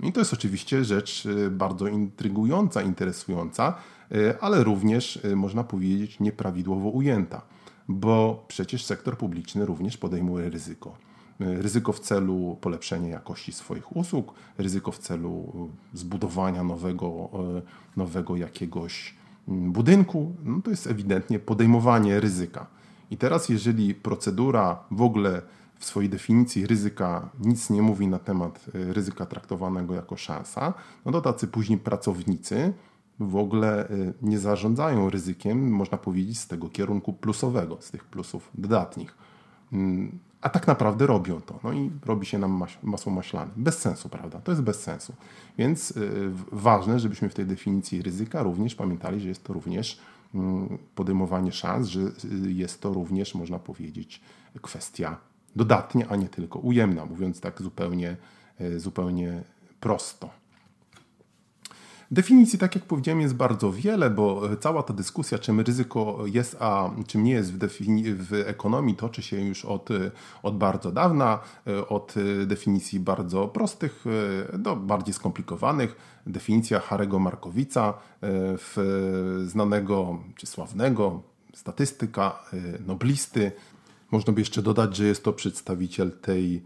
I 0.00 0.12
to 0.12 0.20
jest 0.20 0.32
oczywiście 0.32 0.84
rzecz 0.84 1.26
y, 1.26 1.50
bardzo 1.50 1.88
intrygująca, 1.88 2.82
interesująca, 2.82 3.74
ale 4.40 4.64
również 4.64 5.20
można 5.36 5.64
powiedzieć 5.64 6.20
nieprawidłowo 6.20 6.88
ujęta, 6.88 7.42
bo 7.88 8.44
przecież 8.48 8.84
sektor 8.84 9.18
publiczny 9.18 9.66
również 9.66 9.96
podejmuje 9.96 10.50
ryzyko. 10.50 10.96
Ryzyko 11.40 11.92
w 11.92 12.00
celu 12.00 12.58
polepszenia 12.60 13.08
jakości 13.08 13.52
swoich 13.52 13.96
usług, 13.96 14.34
ryzyko 14.58 14.92
w 14.92 14.98
celu 14.98 15.52
zbudowania 15.94 16.64
nowego, 16.64 17.30
nowego 17.96 18.36
jakiegoś 18.36 19.14
budynku, 19.48 20.34
no 20.44 20.62
to 20.62 20.70
jest 20.70 20.86
ewidentnie 20.86 21.38
podejmowanie 21.38 22.20
ryzyka. 22.20 22.66
I 23.10 23.16
teraz, 23.16 23.48
jeżeli 23.48 23.94
procedura 23.94 24.84
w 24.90 25.02
ogóle 25.02 25.42
w 25.78 25.84
swojej 25.84 26.10
definicji 26.10 26.66
ryzyka 26.66 27.28
nic 27.40 27.70
nie 27.70 27.82
mówi 27.82 28.08
na 28.08 28.18
temat 28.18 28.64
ryzyka 28.74 29.26
traktowanego 29.26 29.94
jako 29.94 30.16
szansa, 30.16 30.74
no 31.04 31.12
to 31.12 31.20
tacy 31.20 31.48
później 31.48 31.78
pracownicy 31.78 32.72
w 33.20 33.36
ogóle 33.36 33.90
y, 33.90 34.14
nie 34.22 34.38
zarządzają 34.38 35.10
ryzykiem, 35.10 35.70
można 35.70 35.98
powiedzieć, 35.98 36.38
z 36.38 36.46
tego 36.46 36.68
kierunku 36.68 37.12
plusowego, 37.12 37.76
z 37.80 37.90
tych 37.90 38.04
plusów 38.04 38.50
dodatnich. 38.54 39.14
Mm, 39.72 40.18
a 40.40 40.48
tak 40.48 40.66
naprawdę 40.66 41.06
robią 41.06 41.40
to. 41.40 41.60
No 41.64 41.72
i 41.72 41.90
robi 42.04 42.26
się 42.26 42.38
nam 42.38 42.64
masło 42.82 43.12
maślane. 43.12 43.50
Bez 43.56 43.78
sensu, 43.78 44.08
prawda? 44.08 44.40
To 44.40 44.52
jest 44.52 44.62
bez 44.62 44.82
sensu. 44.82 45.14
Więc 45.58 45.90
yy, 45.90 46.32
ważne, 46.52 46.98
żebyśmy 46.98 47.28
w 47.28 47.34
tej 47.34 47.46
definicji 47.46 48.02
ryzyka 48.02 48.42
również 48.42 48.74
pamiętali, 48.74 49.20
że 49.20 49.28
jest 49.28 49.44
to 49.44 49.52
również 49.52 50.00
Mm, 50.34 50.78
podejmowanie 50.94 51.52
szans, 51.52 51.88
że 51.88 52.00
y, 52.00 52.52
jest 52.52 52.80
to 52.80 52.92
również, 52.92 53.34
można 53.34 53.58
powiedzieć, 53.58 54.20
kwestia 54.62 55.16
dodatnia, 55.56 56.06
a 56.08 56.16
nie 56.16 56.28
tylko 56.28 56.58
ujemna, 56.58 57.06
mówiąc 57.06 57.40
tak 57.40 57.62
zupełnie, 57.62 58.16
y, 58.60 58.80
zupełnie 58.80 59.42
prosto. 59.80 60.30
Definicji, 62.10 62.58
tak 62.58 62.74
jak 62.74 62.84
powiedziałem, 62.84 63.20
jest 63.20 63.34
bardzo 63.34 63.72
wiele, 63.72 64.10
bo 64.10 64.42
cała 64.60 64.82
ta 64.82 64.94
dyskusja, 64.94 65.38
czym 65.38 65.60
ryzyko 65.60 66.18
jest, 66.26 66.56
a 66.60 66.90
czym 67.06 67.24
nie 67.24 67.32
jest 67.32 67.52
w, 67.52 67.68
w 68.28 68.32
ekonomii, 68.46 68.96
toczy 68.96 69.22
się 69.22 69.40
już 69.40 69.64
od, 69.64 69.88
od 70.42 70.58
bardzo 70.58 70.92
dawna, 70.92 71.38
od 71.88 72.14
definicji 72.46 73.00
bardzo 73.00 73.48
prostych 73.48 74.04
do 74.58 74.76
bardziej 74.76 75.14
skomplikowanych. 75.14 75.96
Definicja 76.26 76.80
Harego 76.80 77.18
Markowica, 77.18 77.94
znanego 79.44 80.18
czy 80.36 80.46
sławnego 80.46 81.22
statystyka, 81.54 82.42
noblisty. 82.86 83.52
Można 84.10 84.32
by 84.32 84.40
jeszcze 84.40 84.62
dodać, 84.62 84.96
że 84.96 85.06
jest 85.06 85.24
to 85.24 85.32
przedstawiciel 85.32 86.12
tej, 86.12 86.62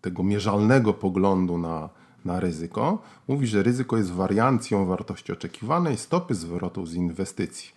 tego 0.00 0.22
mierzalnego 0.22 0.94
poglądu 0.94 1.58
na 1.58 1.88
na 2.26 2.40
ryzyko, 2.40 3.02
mówi, 3.28 3.46
że 3.46 3.62
ryzyko 3.62 3.96
jest 3.96 4.10
wariancją 4.10 4.86
wartości 4.86 5.32
oczekiwanej 5.32 5.96
stopy 5.96 6.34
zwrotu 6.34 6.86
z 6.86 6.94
inwestycji. 6.94 7.70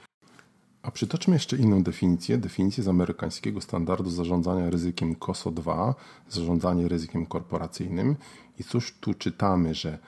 A 0.82 0.92
przytoczmy 0.92 1.34
jeszcze 1.34 1.58
inną 1.58 1.84
definicję, 1.84 2.38
definicję 2.38 2.84
z 2.84 2.88
amerykańskiego 2.88 3.62
standardu 3.62 4.10
zarządzania 4.10 4.70
ryzykiem 4.70 5.16
COSO 5.16 5.52
2, 5.52 5.96
zarządzanie 6.30 6.88
ryzykiem 6.88 7.26
korporacyjnym. 7.26 8.16
I 8.60 8.64
cóż 8.64 8.94
tu 9.00 9.14
czytamy, 9.14 9.74
że 9.74 10.00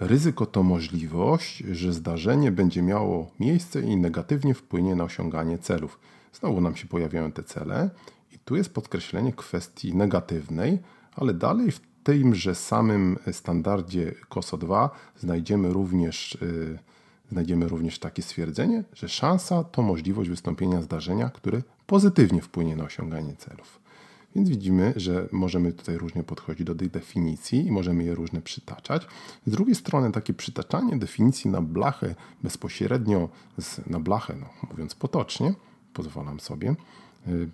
Ryzyko 0.00 0.46
to 0.46 0.62
możliwość, 0.62 1.56
że 1.56 1.92
zdarzenie 1.92 2.52
będzie 2.52 2.82
miało 2.82 3.30
miejsce 3.40 3.80
i 3.80 3.96
negatywnie 3.96 4.54
wpłynie 4.54 4.94
na 4.94 5.04
osiąganie 5.04 5.58
celów. 5.58 6.00
Znowu 6.32 6.60
nam 6.60 6.76
się 6.76 6.86
pojawiają 6.86 7.32
te 7.32 7.42
cele, 7.42 7.90
i 8.32 8.38
tu 8.38 8.56
jest 8.56 8.74
podkreślenie 8.74 9.32
kwestii 9.32 9.96
negatywnej, 9.96 10.78
ale 11.16 11.34
dalej 11.34 11.70
w 11.70 11.80
tymże 12.04 12.54
samym 12.54 13.18
standardzie 13.32 14.14
COSO 14.28 14.58
2 14.58 14.90
znajdziemy 15.16 15.72
również, 15.72 16.38
yy, 16.40 16.78
znajdziemy 17.30 17.68
również 17.68 17.98
takie 17.98 18.22
stwierdzenie, 18.22 18.84
że 18.94 19.08
szansa 19.08 19.64
to 19.64 19.82
możliwość 19.82 20.30
wystąpienia 20.30 20.82
zdarzenia, 20.82 21.30
które 21.30 21.62
pozytywnie 21.86 22.42
wpłynie 22.42 22.76
na 22.76 22.84
osiąganie 22.84 23.36
celów. 23.36 23.80
Więc 24.36 24.48
widzimy, 24.48 24.92
że 24.96 25.28
możemy 25.32 25.72
tutaj 25.72 25.98
różnie 25.98 26.22
podchodzić 26.22 26.66
do 26.66 26.74
tych 26.74 26.90
definicji 26.90 27.66
i 27.66 27.72
możemy 27.72 28.04
je 28.04 28.14
różne 28.14 28.42
przytaczać. 28.42 29.06
Z 29.46 29.50
drugiej 29.50 29.74
strony 29.74 30.12
takie 30.12 30.34
przytaczanie 30.34 30.98
definicji 30.98 31.50
na 31.50 31.60
blachę 31.60 32.14
bezpośrednio 32.42 33.28
z, 33.58 33.86
na 33.86 34.00
blachę, 34.00 34.36
no, 34.40 34.46
mówiąc 34.70 34.94
potocznie, 34.94 35.54
pozwalam 35.94 36.40
sobie, 36.40 36.74
y, 37.28 37.50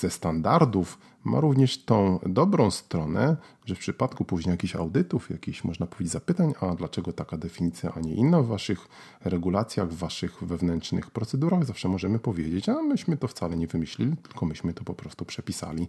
ze 0.00 0.10
standardów 0.10 0.98
ma 1.24 1.40
również 1.40 1.84
tą 1.84 2.18
dobrą 2.26 2.70
stronę, 2.70 3.36
że 3.70 3.76
w 3.76 3.78
przypadku 3.78 4.24
później 4.24 4.50
jakichś 4.50 4.76
audytów, 4.76 5.30
jakichś 5.30 5.64
można 5.64 5.86
powiedzieć 5.86 6.12
zapytań, 6.12 6.54
a 6.60 6.74
dlaczego 6.74 7.12
taka 7.12 7.36
definicja, 7.36 7.92
a 7.96 8.00
nie 8.00 8.14
inna 8.14 8.42
w 8.42 8.46
waszych 8.46 8.88
regulacjach, 9.24 9.88
w 9.88 9.96
waszych 9.96 10.44
wewnętrznych 10.44 11.10
procedurach, 11.10 11.64
zawsze 11.64 11.88
możemy 11.88 12.18
powiedzieć, 12.18 12.68
a 12.68 12.82
myśmy 12.82 13.16
to 13.16 13.28
wcale 13.28 13.56
nie 13.56 13.66
wymyślili, 13.66 14.16
tylko 14.16 14.46
myśmy 14.46 14.74
to 14.74 14.84
po 14.84 14.94
prostu 14.94 15.24
przepisali. 15.24 15.88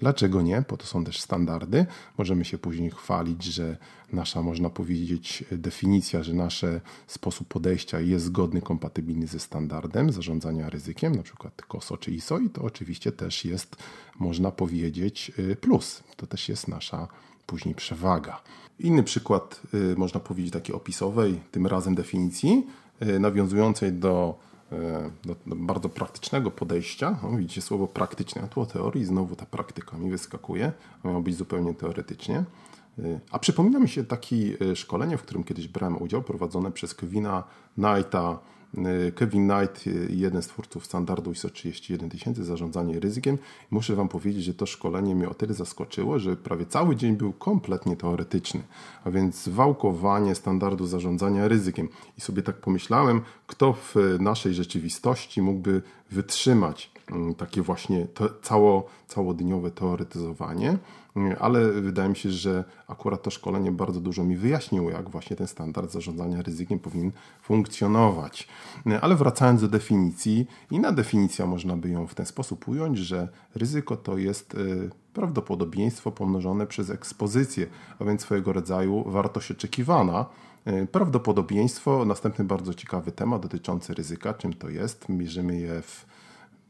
Dlaczego 0.00 0.42
nie? 0.42 0.62
Po 0.62 0.76
to 0.76 0.86
są 0.86 1.04
też 1.04 1.20
standardy. 1.20 1.86
Możemy 2.18 2.44
się 2.44 2.58
później 2.58 2.90
chwalić, 2.90 3.44
że 3.44 3.76
nasza, 4.12 4.42
można 4.42 4.70
powiedzieć, 4.70 5.44
definicja, 5.52 6.22
że 6.22 6.34
nasz 6.34 6.64
sposób 7.06 7.48
podejścia 7.48 8.00
jest 8.00 8.24
zgodny, 8.24 8.62
kompatybilny 8.62 9.26
ze 9.26 9.38
standardem 9.38 10.12
zarządzania 10.12 10.70
ryzykiem, 10.70 11.14
na 11.14 11.22
przykład 11.22 11.62
COSO 11.62 11.96
czy 11.96 12.10
ISO 12.10 12.38
i 12.38 12.50
to 12.50 12.62
oczywiście 12.62 13.12
też 13.12 13.44
jest, 13.44 13.76
można 14.18 14.50
powiedzieć, 14.50 15.32
y, 15.38 15.56
plus. 15.56 16.02
To 16.16 16.26
też 16.26 16.48
jest 16.48 16.68
nasza 16.68 17.08
później 17.46 17.74
przewaga. 17.74 18.40
Inny 18.78 19.02
przykład, 19.02 19.60
y, 19.74 19.96
można 19.96 20.20
powiedzieć, 20.20 20.52
takiej 20.52 20.74
opisowej, 20.74 21.40
tym 21.50 21.66
razem 21.66 21.94
definicji, 21.94 22.66
y, 23.02 23.20
nawiązującej 23.20 23.92
do, 23.92 24.38
do, 25.24 25.36
do 25.46 25.56
bardzo 25.56 25.88
praktycznego 25.88 26.50
podejścia. 26.50 27.18
No, 27.22 27.36
widzicie 27.36 27.62
słowo 27.62 27.86
praktyczne, 27.86 28.42
a 28.42 28.46
tu 28.46 28.60
o 28.60 28.66
teorii 28.66 29.04
znowu 29.04 29.36
ta 29.36 29.46
praktyka 29.46 29.96
mi 29.96 30.10
wyskakuje, 30.10 30.72
a 31.02 31.08
miało 31.08 31.20
być 31.20 31.36
zupełnie 31.36 31.74
teoretycznie. 31.74 32.44
A 33.30 33.38
przypomina 33.38 33.78
mi 33.78 33.88
się 33.88 34.04
takie 34.04 34.36
szkolenie, 34.74 35.16
w 35.18 35.22
którym 35.22 35.44
kiedyś 35.44 35.68
brałem 35.68 36.02
udział, 36.02 36.22
prowadzone 36.22 36.72
przez 36.72 36.94
Kevina 36.94 37.44
Knighta 37.74 38.38
Y, 38.61 38.61
Kevin 39.14 39.48
Knight, 39.48 39.86
y, 39.86 40.08
jeden 40.10 40.42
z 40.42 40.46
twórców 40.46 40.86
standardu 40.86 41.32
ISO 41.32 41.50
31000, 41.50 42.38
zarządzanie 42.38 43.00
ryzykiem. 43.00 43.38
Muszę 43.70 43.96
Wam 43.96 44.08
powiedzieć, 44.08 44.44
że 44.44 44.54
to 44.54 44.66
szkolenie 44.66 45.14
mnie 45.14 45.28
o 45.28 45.34
tyle 45.34 45.54
zaskoczyło, 45.54 46.18
że 46.18 46.36
prawie 46.36 46.66
cały 46.66 46.96
dzień 46.96 47.16
był 47.16 47.32
kompletnie 47.32 47.96
teoretyczny, 47.96 48.62
a 49.04 49.10
więc 49.10 49.48
wałkowanie 49.48 50.34
standardu 50.34 50.86
zarządzania 50.86 51.48
ryzykiem. 51.48 51.88
I 52.18 52.20
sobie 52.20 52.42
tak 52.42 52.56
pomyślałem, 52.56 53.20
kto 53.46 53.72
w 53.72 53.94
naszej 54.20 54.54
rzeczywistości 54.54 55.42
mógłby 55.42 55.82
wytrzymać 56.10 56.90
mm, 57.10 57.34
takie 57.34 57.62
właśnie 57.62 58.06
to, 58.06 58.28
cało, 58.42 58.86
całodniowe 59.08 59.70
teoretyzowanie 59.70 60.78
ale 61.40 61.72
wydaje 61.72 62.08
mi 62.08 62.16
się, 62.16 62.30
że 62.30 62.64
akurat 62.88 63.22
to 63.22 63.30
szkolenie 63.30 63.72
bardzo 63.72 64.00
dużo 64.00 64.24
mi 64.24 64.36
wyjaśniło, 64.36 64.90
jak 64.90 65.10
właśnie 65.10 65.36
ten 65.36 65.46
standard 65.46 65.90
zarządzania 65.90 66.42
ryzykiem 66.42 66.78
powinien 66.78 67.12
funkcjonować. 67.42 68.48
Ale 69.00 69.16
wracając 69.16 69.60
do 69.60 69.68
definicji, 69.68 70.46
inna 70.70 70.92
definicja 70.92 71.46
można 71.46 71.76
by 71.76 71.88
ją 71.88 72.06
w 72.06 72.14
ten 72.14 72.26
sposób 72.26 72.68
ująć, 72.68 72.98
że 72.98 73.28
ryzyko 73.54 73.96
to 73.96 74.18
jest 74.18 74.54
y, 74.54 74.90
prawdopodobieństwo 75.14 76.12
pomnożone 76.12 76.66
przez 76.66 76.90
ekspozycję, 76.90 77.66
a 77.98 78.04
więc 78.04 78.20
swojego 78.20 78.52
rodzaju 78.52 79.10
wartość 79.10 79.50
oczekiwana. 79.50 80.26
Y, 80.68 80.86
prawdopodobieństwo, 80.92 82.04
następny 82.04 82.44
bardzo 82.44 82.74
ciekawy 82.74 83.12
temat 83.12 83.42
dotyczący 83.42 83.94
ryzyka, 83.94 84.34
czym 84.34 84.52
to 84.52 84.68
jest. 84.68 85.08
Mierzymy 85.08 85.60
je 85.60 85.82
w 85.82 86.06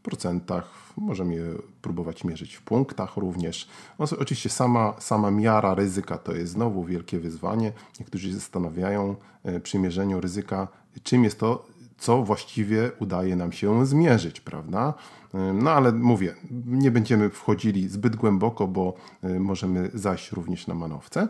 procentach, 0.02 0.82
możemy 0.96 1.34
je 1.34 1.44
próbować 1.82 2.24
mierzyć 2.24 2.54
w 2.54 2.62
punktach 2.62 3.16
również. 3.16 3.68
Oczywiście 3.98 4.50
sama, 4.50 4.94
sama 4.98 5.30
miara 5.30 5.74
ryzyka 5.74 6.18
to 6.18 6.32
jest 6.34 6.52
znowu 6.52 6.84
wielkie 6.84 7.18
wyzwanie. 7.18 7.72
Niektórzy 8.00 8.28
się 8.28 8.34
zastanawiają 8.34 9.16
e, 9.44 9.60
przy 9.60 9.78
mierzeniu 9.78 10.20
ryzyka, 10.20 10.68
czym 11.02 11.24
jest 11.24 11.38
to, 11.40 11.66
co 11.98 12.22
właściwie 12.22 12.90
udaje 12.98 13.36
nam 13.36 13.52
się 13.52 13.86
zmierzyć, 13.86 14.40
prawda? 14.40 14.94
E, 15.34 15.52
no 15.52 15.70
ale 15.70 15.92
mówię, 15.92 16.34
nie 16.66 16.90
będziemy 16.90 17.30
wchodzili 17.30 17.88
zbyt 17.88 18.16
głęboko, 18.16 18.68
bo 18.68 18.94
e, 19.22 19.40
możemy 19.40 19.90
zajść 19.94 20.32
również 20.32 20.66
na 20.66 20.74
manowce. 20.74 21.28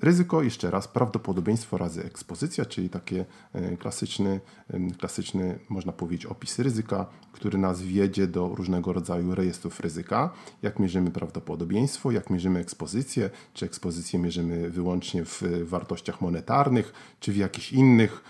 Ryzyko, 0.00 0.42
jeszcze 0.42 0.70
raz, 0.70 0.88
prawdopodobieństwo 0.88 1.78
razy 1.78 2.04
ekspozycja, 2.04 2.64
czyli 2.64 2.88
takie 2.90 3.24
e, 3.52 3.76
klasyczny, 3.76 4.40
klasyczny, 4.98 5.58
można 5.68 5.92
powiedzieć, 5.92 6.26
opis 6.26 6.58
ryzyka, 6.58 7.06
który 7.32 7.58
nas 7.58 7.82
wiedzie 7.82 8.26
do 8.26 8.54
różnego 8.54 8.92
rodzaju 8.92 9.34
rejestrów 9.34 9.80
ryzyka. 9.80 10.32
Jak 10.62 10.78
mierzymy 10.78 11.10
prawdopodobieństwo, 11.10 12.10
jak 12.10 12.30
mierzymy 12.30 12.60
ekspozycję, 12.60 13.30
czy 13.54 13.66
ekspozycję 13.66 14.18
mierzymy 14.18 14.70
wyłącznie 14.70 15.24
w 15.24 15.42
wartościach 15.64 16.20
monetarnych, 16.20 16.92
czy 17.20 17.32
w 17.32 17.36
jakichś 17.36 17.72
innych. 17.72 18.24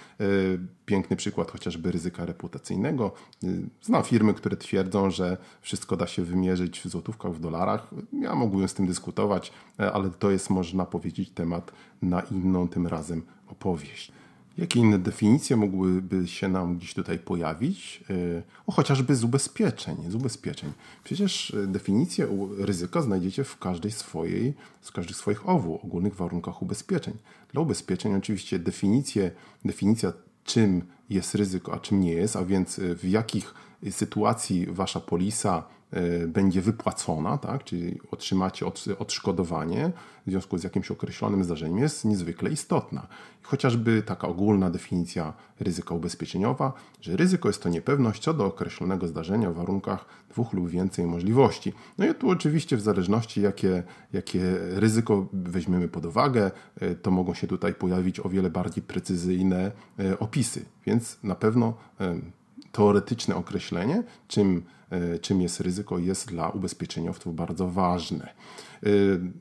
E, 0.87 0.97
piękny 0.97 1.17
przykład 1.17 1.51
chociażby 1.51 1.93
ryzyka 1.93 2.27
reputacyjnego. 2.27 3.13
E, 3.45 3.47
znam 3.83 4.03
firmy, 4.03 4.35
które 4.35 4.57
twierdzą, 4.57 5.11
że 5.11 5.37
wszystko 5.61 5.97
da 5.97 6.07
się 6.07 6.25
wymierzyć 6.25 6.81
w 6.81 6.89
złotówkach, 6.89 7.33
w 7.33 7.41
dolarach. 7.41 7.91
Ja 8.13 8.35
mógłbym 8.35 8.69
z 8.69 8.75
tym 8.75 8.87
dyskutować, 8.87 9.53
ale 9.79 10.11
to 10.11 10.31
jest, 10.31 10.51
można 10.51 10.87
powiedzieć, 10.87 11.31
temat 11.31 11.73
na 12.03 12.21
inną 12.21 12.69
tym 12.69 12.87
razem 12.87 13.23
opowieść. 13.49 14.13
Jakie 14.59 14.81
inne 14.81 14.99
definicje 14.99 15.57
mogłyby 15.57 16.29
się 16.29 16.49
nam 16.49 16.77
gdzieś 16.77 16.95
tutaj 16.95 17.19
pojawić? 17.19 18.05
E, 18.11 18.43
o, 18.67 18.73
chociażby 18.73 19.15
z 19.17 19.25
ubezpieczeń. 19.25 19.97
Z 20.09 20.15
ubezpieczeń. 20.15 20.73
Przecież 21.05 21.55
e, 21.55 21.67
definicję 21.67 22.49
ryzyka 22.59 23.03
znajdziecie 23.03 23.45
w 23.45 23.59
każdej 23.59 23.93
swojej, 23.93 24.55
z 24.81 24.93
każdych 24.93 25.17
swoich 25.17 25.49
owu, 25.49 25.81
ogólnych 25.85 26.15
warunkach 26.15 26.63
ubezpieczeń. 26.63 27.15
Dla 27.53 27.63
ubezpieczeń 27.63 28.15
oczywiście 28.15 28.59
definicje, 28.59 29.31
definicja 29.65 30.13
czym 30.47 30.83
jest 31.11 31.35
ryzyko, 31.35 31.75
a 31.75 31.79
czym 31.79 32.01
nie 32.01 32.13
jest, 32.13 32.37
a 32.37 32.45
więc 32.45 32.79
e, 32.79 32.95
w 32.95 33.05
jakich 33.05 33.55
sytuacji 33.91 34.67
wasza 34.67 35.01
polisa 35.01 35.65
będzie 36.29 36.63
wypłacona, 36.63 37.39
tak? 37.39 37.65
czyli 37.65 38.01
otrzymacie 38.11 38.67
odszkodowanie 38.99 39.93
w 40.27 40.31
związku 40.31 40.59
z 40.59 40.65
jakimś 40.65 40.91
określonym 40.91 41.45
zdarzeniem, 41.45 41.79
jest 41.79 42.05
niezwykle 42.05 42.51
istotna. 42.51 43.07
Chociażby 43.43 44.03
taka 44.03 44.29
ogólna 44.29 44.71
definicja 44.71 45.33
ryzyka 45.61 45.95
ubezpieczeniowa, 45.95 46.73
że 47.01 47.17
ryzyko 47.17 47.49
jest 47.49 47.63
to 47.63 47.69
niepewność 47.69 48.23
co 48.23 48.35
do 48.35 48.47
określonego 48.47 49.09
zdarzenia 49.09 49.51
w 49.51 49.55
warunkach 49.55 50.05
dwóch 50.31 50.53
lub 50.53 50.69
więcej 50.69 51.07
możliwości. 51.07 51.73
No 51.99 52.07
i 52.07 52.15
tu 52.15 52.31
oczywiście 52.31 52.77
w 52.77 52.81
zależności 52.81 53.41
jakie, 53.41 53.83
jakie 54.13 54.41
ryzyko 54.59 55.27
weźmiemy 55.33 55.89
pod 55.89 56.07
uwagę, 56.07 56.51
e, 56.81 56.95
to 56.95 57.11
mogą 57.11 57.35
się 57.35 57.47
tutaj 57.47 57.75
pojawić 57.75 58.21
o 58.21 58.29
wiele 58.29 58.51
bardziej 58.51 58.83
precyzyjne 58.83 59.73
e, 59.99 60.19
opisy, 60.19 60.65
więc 60.87 61.19
na 61.23 61.35
pewno 61.35 61.75
teoretyczne 62.77 63.37
określenie, 63.37 64.03
czym 64.29 64.63
E, 64.91 65.19
czym 65.19 65.43
jest 65.43 65.61
ryzyko, 65.61 65.99
jest 65.99 66.29
dla 66.29 66.49
ubezpieczeniowców 66.49 67.35
bardzo 67.35 67.69
ważne. 67.69 68.25
E, 68.25 68.89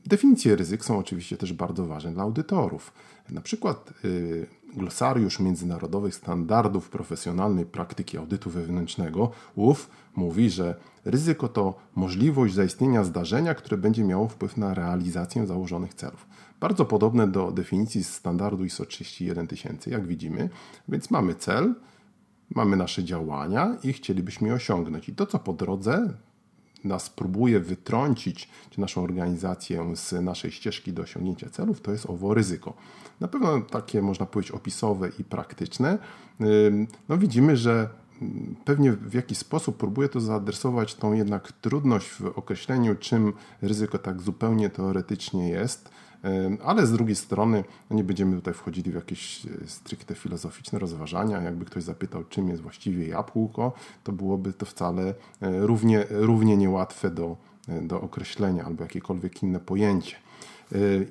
definicje 0.06 0.56
ryzyk 0.56 0.84
są 0.84 0.98
oczywiście 0.98 1.36
też 1.36 1.52
bardzo 1.52 1.86
ważne 1.86 2.12
dla 2.12 2.22
audytorów. 2.22 2.92
Na 3.30 3.40
przykład 3.40 3.92
e, 4.04 4.78
glosariusz 4.78 5.40
międzynarodowych 5.40 6.14
standardów 6.14 6.90
profesjonalnej 6.90 7.66
praktyki 7.66 8.18
audytu 8.18 8.50
wewnętrznego, 8.50 9.30
UF, 9.54 9.90
mówi, 10.16 10.50
że 10.50 10.74
ryzyko 11.04 11.48
to 11.48 11.74
możliwość 11.94 12.54
zaistnienia 12.54 13.04
zdarzenia, 13.04 13.54
które 13.54 13.76
będzie 13.76 14.04
miało 14.04 14.28
wpływ 14.28 14.56
na 14.56 14.74
realizację 14.74 15.46
założonych 15.46 15.94
celów. 15.94 16.26
Bardzo 16.60 16.84
podobne 16.84 17.28
do 17.28 17.52
definicji 17.52 18.04
standardu 18.04 18.64
ISO 18.64 18.86
31000, 18.86 19.86
jak 19.86 20.06
widzimy. 20.06 20.48
Więc 20.88 21.10
mamy 21.10 21.34
cel, 21.34 21.74
mamy 22.54 22.76
nasze 22.76 23.04
działania 23.04 23.76
i 23.82 23.92
chcielibyśmy 23.92 24.48
je 24.48 24.54
osiągnąć. 24.54 25.08
I 25.08 25.14
to, 25.14 25.26
co 25.26 25.38
po 25.38 25.52
drodze 25.52 26.14
nas 26.84 27.10
próbuje 27.10 27.60
wytrącić, 27.60 28.48
czy 28.70 28.80
naszą 28.80 29.02
organizację 29.02 29.96
z 29.96 30.12
naszej 30.12 30.50
ścieżki 30.50 30.92
do 30.92 31.02
osiągnięcia 31.02 31.50
celów, 31.50 31.80
to 31.80 31.92
jest 31.92 32.10
owo 32.10 32.34
ryzyko. 32.34 32.74
Na 33.20 33.28
pewno 33.28 33.60
takie, 33.60 34.02
można 34.02 34.26
powiedzieć, 34.26 34.52
opisowe 34.52 35.10
i 35.18 35.24
praktyczne. 35.24 35.98
No 37.08 37.18
widzimy, 37.18 37.56
że 37.56 37.88
pewnie 38.64 38.92
w 38.92 39.14
jakiś 39.14 39.38
sposób 39.38 39.76
próbuje 39.76 40.08
to 40.08 40.20
zaadresować 40.20 40.94
tą 40.94 41.12
jednak 41.12 41.52
trudność 41.52 42.08
w 42.08 42.26
określeniu, 42.26 42.94
czym 42.94 43.32
ryzyko 43.62 43.98
tak 43.98 44.22
zupełnie 44.22 44.70
teoretycznie 44.70 45.48
jest 45.48 45.90
Ale 46.64 46.86
z 46.86 46.92
drugiej 46.92 47.16
strony 47.16 47.64
nie 47.90 48.04
będziemy 48.04 48.36
tutaj 48.36 48.54
wchodzili 48.54 48.90
w 48.90 48.94
jakieś 48.94 49.46
stricte 49.66 50.14
filozoficzne 50.14 50.78
rozważania. 50.78 51.42
Jakby 51.42 51.64
ktoś 51.64 51.82
zapytał, 51.82 52.24
czym 52.24 52.48
jest 52.48 52.62
właściwie 52.62 53.08
jabłko, 53.08 53.72
to 54.04 54.12
byłoby 54.12 54.52
to 54.52 54.66
wcale 54.66 55.14
równie, 55.40 56.06
równie 56.10 56.56
niełatwe 56.56 57.10
do, 57.10 57.36
do 57.82 58.00
określenia 58.00 58.64
albo 58.64 58.82
jakiekolwiek 58.82 59.42
inne 59.42 59.60
pojęcie. 59.60 60.16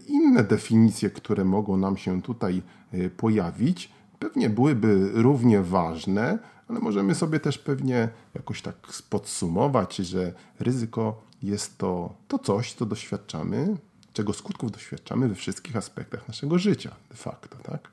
Inne 0.07 0.43
definicje, 0.43 1.09
które 1.09 1.45
mogą 1.45 1.77
nam 1.77 1.97
się 1.97 2.21
tutaj 2.21 2.61
pojawić, 3.17 3.91
pewnie 4.19 4.49
byłyby 4.49 5.09
równie 5.13 5.61
ważne, 5.61 6.39
ale 6.67 6.79
możemy 6.79 7.15
sobie 7.15 7.39
też 7.39 7.57
pewnie 7.57 8.09
jakoś 8.35 8.61
tak 8.61 8.75
podsumować, 9.09 9.95
że 9.95 10.33
ryzyko 10.59 11.21
jest 11.43 11.77
to, 11.77 12.15
to 12.27 12.39
coś, 12.39 12.73
co 12.73 12.85
doświadczamy, 12.85 13.75
czego 14.15 14.33
skutków 14.33 14.71
doświadczamy 14.71 15.27
we 15.27 15.35
wszystkich 15.35 15.75
aspektach 15.75 16.27
naszego 16.27 16.59
życia, 16.59 16.91
de 17.09 17.15
facto. 17.15 17.57
Tak? 17.63 17.89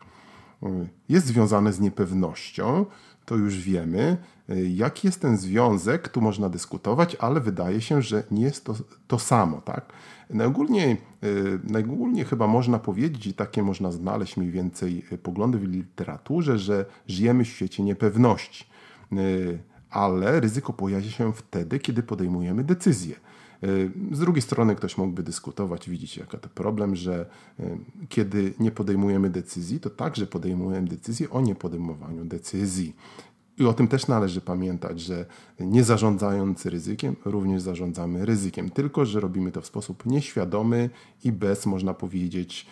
Jest 1.08 1.26
związane 1.26 1.72
z 1.72 1.80
niepewnością, 1.80 2.86
to 3.24 3.36
już 3.36 3.58
wiemy. 3.58 4.16
Jaki 4.68 5.08
jest 5.08 5.20
ten 5.20 5.36
związek, 5.36 6.08
tu 6.08 6.20
można 6.20 6.48
dyskutować, 6.48 7.16
ale 7.20 7.40
wydaje 7.40 7.80
się, 7.80 8.02
że 8.02 8.22
nie 8.30 8.42
jest 8.42 8.64
to 8.64 8.74
to 9.08 9.18
samo. 9.18 9.60
Tak? 9.60 9.92
Najogólniej, 10.30 11.00
najogólniej 11.64 12.24
chyba 12.24 12.46
można 12.46 12.78
powiedzieć, 12.78 13.26
i 13.26 13.34
takie 13.34 13.62
można 13.62 13.92
znaleźć 13.92 14.36
mniej 14.36 14.50
więcej 14.50 15.04
poglądy 15.22 15.58
w 15.58 15.64
literaturze, 15.64 16.58
że 16.58 16.84
żyjemy 17.08 17.44
w 17.44 17.48
świecie 17.48 17.82
niepewności, 17.82 18.66
ale 19.92 20.40
ryzyko 20.40 20.72
pojawia 20.72 21.10
się 21.10 21.32
wtedy, 21.32 21.78
kiedy 21.78 22.02
podejmujemy 22.02 22.64
decyzje. 22.64 23.16
Z 24.12 24.18
drugiej 24.18 24.42
strony 24.42 24.76
ktoś 24.76 24.98
mógłby 24.98 25.22
dyskutować, 25.22 25.90
widzicie 25.90 26.20
jaka 26.20 26.38
to 26.38 26.48
problem, 26.48 26.96
że 26.96 27.26
kiedy 28.08 28.54
nie 28.60 28.70
podejmujemy 28.70 29.30
decyzji, 29.30 29.80
to 29.80 29.90
także 29.90 30.26
podejmujemy 30.26 30.88
decyzję 30.88 31.30
o 31.30 31.40
niepodejmowaniu 31.40 32.24
decyzji. 32.24 32.96
I 33.58 33.64
o 33.64 33.72
tym 33.72 33.88
też 33.88 34.08
należy 34.08 34.40
pamiętać, 34.40 35.00
że 35.00 35.26
nie 35.60 35.84
zarządzając 35.84 36.66
ryzykiem, 36.66 37.16
również 37.24 37.62
zarządzamy 37.62 38.26
ryzykiem, 38.26 38.70
tylko 38.70 39.06
że 39.06 39.20
robimy 39.20 39.52
to 39.52 39.60
w 39.60 39.66
sposób 39.66 40.06
nieświadomy 40.06 40.90
i 41.24 41.32
bez, 41.32 41.66
można 41.66 41.94
powiedzieć, 41.94 42.66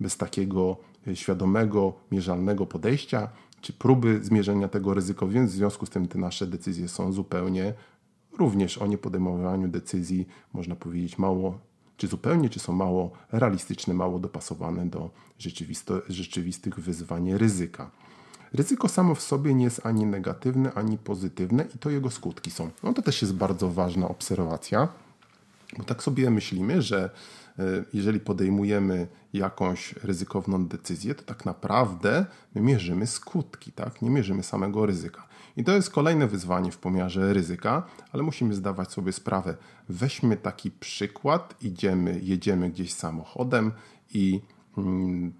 bez 0.00 0.16
takiego 0.16 0.76
świadomego, 1.14 1.92
mierzalnego 2.12 2.66
podejścia, 2.66 3.28
czy 3.60 3.72
próby 3.72 4.24
zmierzenia 4.24 4.68
tego 4.68 4.94
ryzyka, 4.94 5.26
więc 5.26 5.50
w 5.50 5.54
związku 5.54 5.86
z 5.86 5.90
tym 5.90 6.08
te 6.08 6.18
nasze 6.18 6.46
decyzje 6.46 6.88
są 6.88 7.12
zupełnie 7.12 7.74
również 8.38 8.78
o 8.78 8.86
niepodejmowaniu 8.86 9.68
decyzji, 9.68 10.26
można 10.52 10.76
powiedzieć, 10.76 11.18
mało, 11.18 11.58
czy 11.96 12.06
zupełnie, 12.06 12.48
czy 12.48 12.60
są 12.60 12.72
mało 12.72 13.10
realistyczne, 13.32 13.94
mało 13.94 14.18
dopasowane 14.18 14.86
do 14.86 15.10
rzeczywistych 16.08 16.80
wyzwań 16.80 17.32
ryzyka. 17.32 17.90
Ryzyko 18.52 18.88
samo 18.88 19.14
w 19.14 19.22
sobie 19.22 19.54
nie 19.54 19.64
jest 19.64 19.86
ani 19.86 20.06
negatywne, 20.06 20.72
ani 20.72 20.98
pozytywne 20.98 21.66
i 21.74 21.78
to 21.78 21.90
jego 21.90 22.10
skutki 22.10 22.50
są. 22.50 22.70
No 22.82 22.92
to 22.92 23.02
też 23.02 23.22
jest 23.22 23.34
bardzo 23.34 23.70
ważna 23.70 24.08
obserwacja, 24.08 24.88
bo 25.78 25.84
tak 25.84 26.02
sobie 26.02 26.30
myślimy, 26.30 26.82
że 26.82 27.10
jeżeli 27.92 28.20
podejmujemy 28.20 29.06
jakąś 29.32 29.92
ryzykowną 29.92 30.66
decyzję, 30.66 31.14
to 31.14 31.22
tak 31.22 31.44
naprawdę 31.44 32.26
my 32.54 32.60
mierzymy 32.60 33.06
skutki, 33.06 33.72
tak? 33.72 34.02
nie 34.02 34.10
mierzymy 34.10 34.42
samego 34.42 34.86
ryzyka. 34.86 35.26
I 35.56 35.64
to 35.64 35.72
jest 35.72 35.90
kolejne 35.90 36.26
wyzwanie 36.26 36.72
w 36.72 36.78
pomiarze 36.78 37.32
ryzyka, 37.32 37.82
ale 38.12 38.22
musimy 38.22 38.54
zdawać 38.54 38.92
sobie 38.92 39.12
sprawę. 39.12 39.56
Weźmy 39.88 40.36
taki 40.36 40.70
przykład, 40.70 41.54
idziemy, 41.62 42.20
jedziemy 42.22 42.70
gdzieś 42.70 42.94
samochodem 42.94 43.72
i 44.14 44.40
mm, 44.78 45.32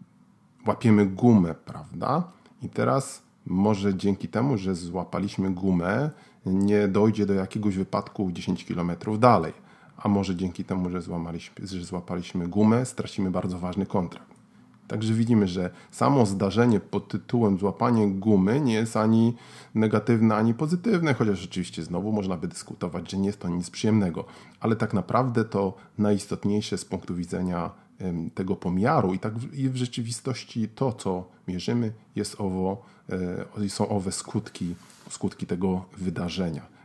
łapiemy 0.66 1.06
gumę, 1.06 1.54
prawda? 1.54 2.32
I 2.62 2.68
teraz 2.68 3.22
może 3.46 3.94
dzięki 3.94 4.28
temu, 4.28 4.58
że 4.58 4.74
złapaliśmy 4.74 5.50
gumę, 5.50 6.10
nie 6.46 6.88
dojdzie 6.88 7.26
do 7.26 7.34
jakiegoś 7.34 7.76
wypadku 7.76 8.32
10 8.32 8.64
km 8.64 8.92
dalej. 9.18 9.52
A 10.02 10.08
może 10.08 10.36
dzięki 10.36 10.64
temu, 10.64 10.90
że, 10.90 11.00
że 11.64 11.84
złapaliśmy 11.84 12.48
gumę, 12.48 12.86
stracimy 12.86 13.30
bardzo 13.30 13.58
ważny 13.58 13.86
kontrakt. 13.86 14.30
Także 14.88 15.14
widzimy, 15.14 15.48
że 15.48 15.70
samo 15.90 16.26
zdarzenie 16.26 16.80
pod 16.80 17.08
tytułem 17.08 17.58
złapanie 17.58 18.08
gumy 18.08 18.60
nie 18.60 18.74
jest 18.74 18.96
ani 18.96 19.34
negatywne, 19.74 20.34
ani 20.36 20.54
pozytywne, 20.54 21.14
chociaż 21.14 21.44
oczywiście 21.44 21.82
znowu 21.82 22.12
można 22.12 22.36
by 22.36 22.48
dyskutować, 22.48 23.10
że 23.10 23.18
nie 23.18 23.26
jest 23.26 23.40
to 23.40 23.48
nic 23.48 23.70
przyjemnego, 23.70 24.24
ale 24.60 24.76
tak 24.76 24.94
naprawdę 24.94 25.44
to 25.44 25.74
najistotniejsze 25.98 26.78
z 26.78 26.84
punktu 26.84 27.14
widzenia 27.14 27.70
tego 28.34 28.56
pomiaru 28.56 29.14
i 29.14 29.18
tak 29.18 29.38
w, 29.38 29.72
w 29.72 29.76
rzeczywistości 29.76 30.68
to, 30.68 30.92
co 30.92 31.24
mierzymy, 31.48 31.92
jest 32.16 32.40
owo, 32.40 32.82
e, 33.58 33.68
są 33.68 33.88
owe 33.88 34.12
skutki, 34.12 34.74
skutki 35.10 35.46
tego 35.46 35.84
wydarzenia. 35.98 36.79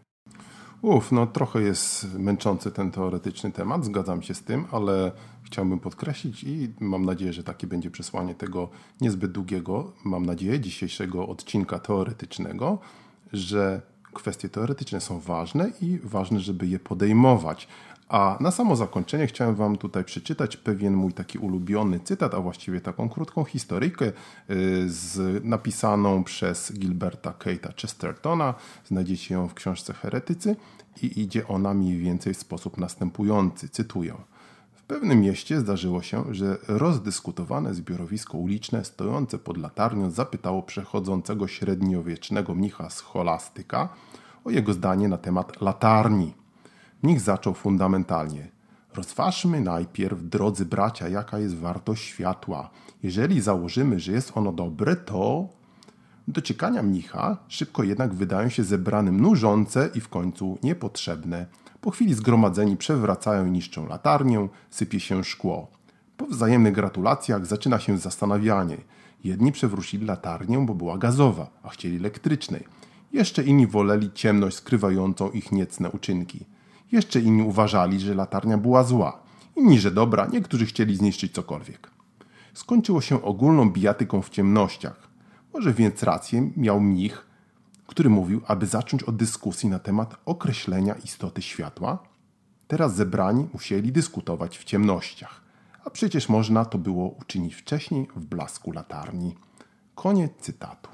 Uf, 0.81 1.11
no 1.11 1.27
trochę 1.27 1.61
jest 1.61 2.13
męczący 2.19 2.71
ten 2.71 2.91
teoretyczny 2.91 3.51
temat, 3.51 3.85
zgadzam 3.85 4.21
się 4.21 4.33
z 4.33 4.43
tym, 4.43 4.65
ale 4.71 5.11
chciałbym 5.43 5.79
podkreślić 5.79 6.43
i 6.43 6.73
mam 6.79 7.05
nadzieję, 7.05 7.33
że 7.33 7.43
takie 7.43 7.67
będzie 7.67 7.91
przesłanie 7.91 8.35
tego 8.35 8.69
niezbyt 9.01 9.31
długiego, 9.31 9.91
mam 10.03 10.25
nadzieję, 10.25 10.59
dzisiejszego 10.59 11.27
odcinka 11.27 11.79
teoretycznego, 11.79 12.77
że 13.33 13.81
kwestie 14.13 14.49
teoretyczne 14.49 15.01
są 15.01 15.19
ważne 15.19 15.71
i 15.81 15.99
ważne, 16.03 16.39
żeby 16.39 16.67
je 16.67 16.79
podejmować. 16.79 17.67
A 18.09 18.37
na 18.39 18.51
samo 18.51 18.75
zakończenie 18.75 19.27
chciałem 19.27 19.55
Wam 19.55 19.77
tutaj 19.77 20.03
przeczytać 20.03 20.57
pewien 20.57 20.93
mój 20.93 21.13
taki 21.13 21.37
ulubiony 21.37 21.99
cytat, 21.99 22.33
a 22.33 22.39
właściwie 22.39 22.81
taką 22.81 23.09
krótką 23.09 23.43
historyjkę 23.43 24.05
y, 24.05 24.13
z, 24.89 25.43
napisaną 25.45 26.23
przez 26.23 26.73
Gilberta 26.73 27.31
Kate'a 27.31 27.81
Chestertona. 27.81 28.53
Znajdziecie 28.85 29.33
ją 29.33 29.47
w 29.47 29.53
książce 29.53 29.93
Heretycy 29.93 30.55
i 31.01 31.21
idzie 31.21 31.47
ona 31.47 31.73
mniej 31.73 31.97
więcej 31.97 32.33
w 32.33 32.37
sposób 32.37 32.77
następujący. 32.77 33.69
Cytuję. 33.69 34.15
W 34.73 34.83
pewnym 34.83 35.21
mieście 35.21 35.59
zdarzyło 35.59 36.01
się, 36.01 36.23
że 36.31 36.57
rozdyskutowane 36.67 37.73
zbiorowisko 37.73 38.37
uliczne 38.37 38.85
stojące 38.85 39.37
pod 39.37 39.57
latarnią 39.57 40.11
zapytało 40.11 40.63
przechodzącego 40.63 41.47
średniowiecznego 41.47 42.55
mnicha 42.55 42.89
scholastyka 42.89 43.89
o 44.43 44.49
jego 44.49 44.73
zdanie 44.73 45.07
na 45.07 45.17
temat 45.17 45.61
latarni. 45.61 46.44
Mnich 47.05 47.21
zaczął 47.21 47.53
fundamentalnie. 47.53 48.47
Rozważmy 48.95 49.61
najpierw, 49.61 50.23
drodzy 50.23 50.65
bracia, 50.65 51.07
jaka 51.07 51.39
jest 51.39 51.55
wartość 51.55 52.03
światła. 52.03 52.69
Jeżeli 53.03 53.41
założymy, 53.41 53.99
że 53.99 54.11
jest 54.11 54.31
ono 54.37 54.51
dobre, 54.51 54.95
to 54.95 55.49
dociekania 56.27 56.83
mnicha 56.83 57.37
szybko 57.47 57.83
jednak 57.83 58.13
wydają 58.13 58.49
się 58.49 58.63
zebranym 58.63 59.21
nużące 59.21 59.89
i 59.95 60.01
w 60.01 60.09
końcu 60.09 60.57
niepotrzebne. 60.63 61.45
Po 61.81 61.91
chwili 61.91 62.13
zgromadzeni 62.13 62.77
przewracają 62.77 63.45
i 63.45 63.51
niszczą 63.51 63.87
latarnię, 63.87 64.47
sypie 64.69 64.99
się 64.99 65.23
szkło. 65.23 65.67
Po 66.17 66.25
wzajemnych 66.25 66.73
gratulacjach 66.73 67.45
zaczyna 67.45 67.79
się 67.79 67.97
zastanawianie. 67.97 68.77
Jedni 69.23 69.51
przewrócili 69.51 70.05
latarnię, 70.05 70.65
bo 70.65 70.75
była 70.75 70.97
gazowa, 70.97 71.47
a 71.63 71.69
chcieli 71.69 71.97
elektrycznej. 71.97 72.63
Jeszcze 73.13 73.43
inni 73.43 73.67
woleli 73.67 74.11
ciemność 74.13 74.55
skrywającą 74.55 75.31
ich 75.31 75.51
niecne 75.51 75.91
uczynki. 75.91 76.54
Jeszcze 76.91 77.19
inni 77.19 77.41
uważali, 77.41 77.99
że 77.99 78.15
latarnia 78.15 78.57
była 78.57 78.83
zła, 78.83 79.19
inni, 79.55 79.79
że 79.79 79.91
dobra, 79.91 80.27
niektórzy 80.33 80.65
chcieli 80.65 80.95
zniszczyć 80.95 81.33
cokolwiek. 81.33 81.91
Skończyło 82.53 83.01
się 83.01 83.21
ogólną 83.21 83.69
bijatyką 83.69 84.21
w 84.21 84.29
ciemnościach. 84.29 85.07
Może 85.53 85.73
więc 85.73 86.03
rację 86.03 86.51
miał 86.57 86.81
mnich, 86.81 87.25
który 87.87 88.09
mówił, 88.09 88.41
aby 88.47 88.65
zacząć 88.65 89.03
od 89.03 89.15
dyskusji 89.15 89.69
na 89.69 89.79
temat 89.79 90.15
określenia 90.25 90.93
istoty 90.93 91.41
światła. 91.41 91.99
Teraz 92.67 92.95
zebrani 92.95 93.47
musieli 93.53 93.91
dyskutować 93.91 94.57
w 94.57 94.63
ciemnościach, 94.63 95.41
a 95.85 95.89
przecież 95.89 96.29
można 96.29 96.65
to 96.65 96.77
było 96.77 97.09
uczynić 97.09 97.55
wcześniej 97.55 98.07
w 98.15 98.25
blasku 98.25 98.71
latarni. 98.71 99.35
Koniec 99.95 100.31
cytatu. 100.39 100.89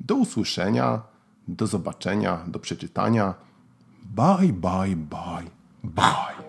Do 0.00 0.14
usłyszenia, 0.14 1.02
do 1.48 1.66
zobaczenia, 1.66 2.44
do 2.46 2.58
przeczytania 2.58 3.34
Bye, 4.14 4.50
bye, 4.50 4.94
bye, 4.94 5.46
bye. 5.84 6.47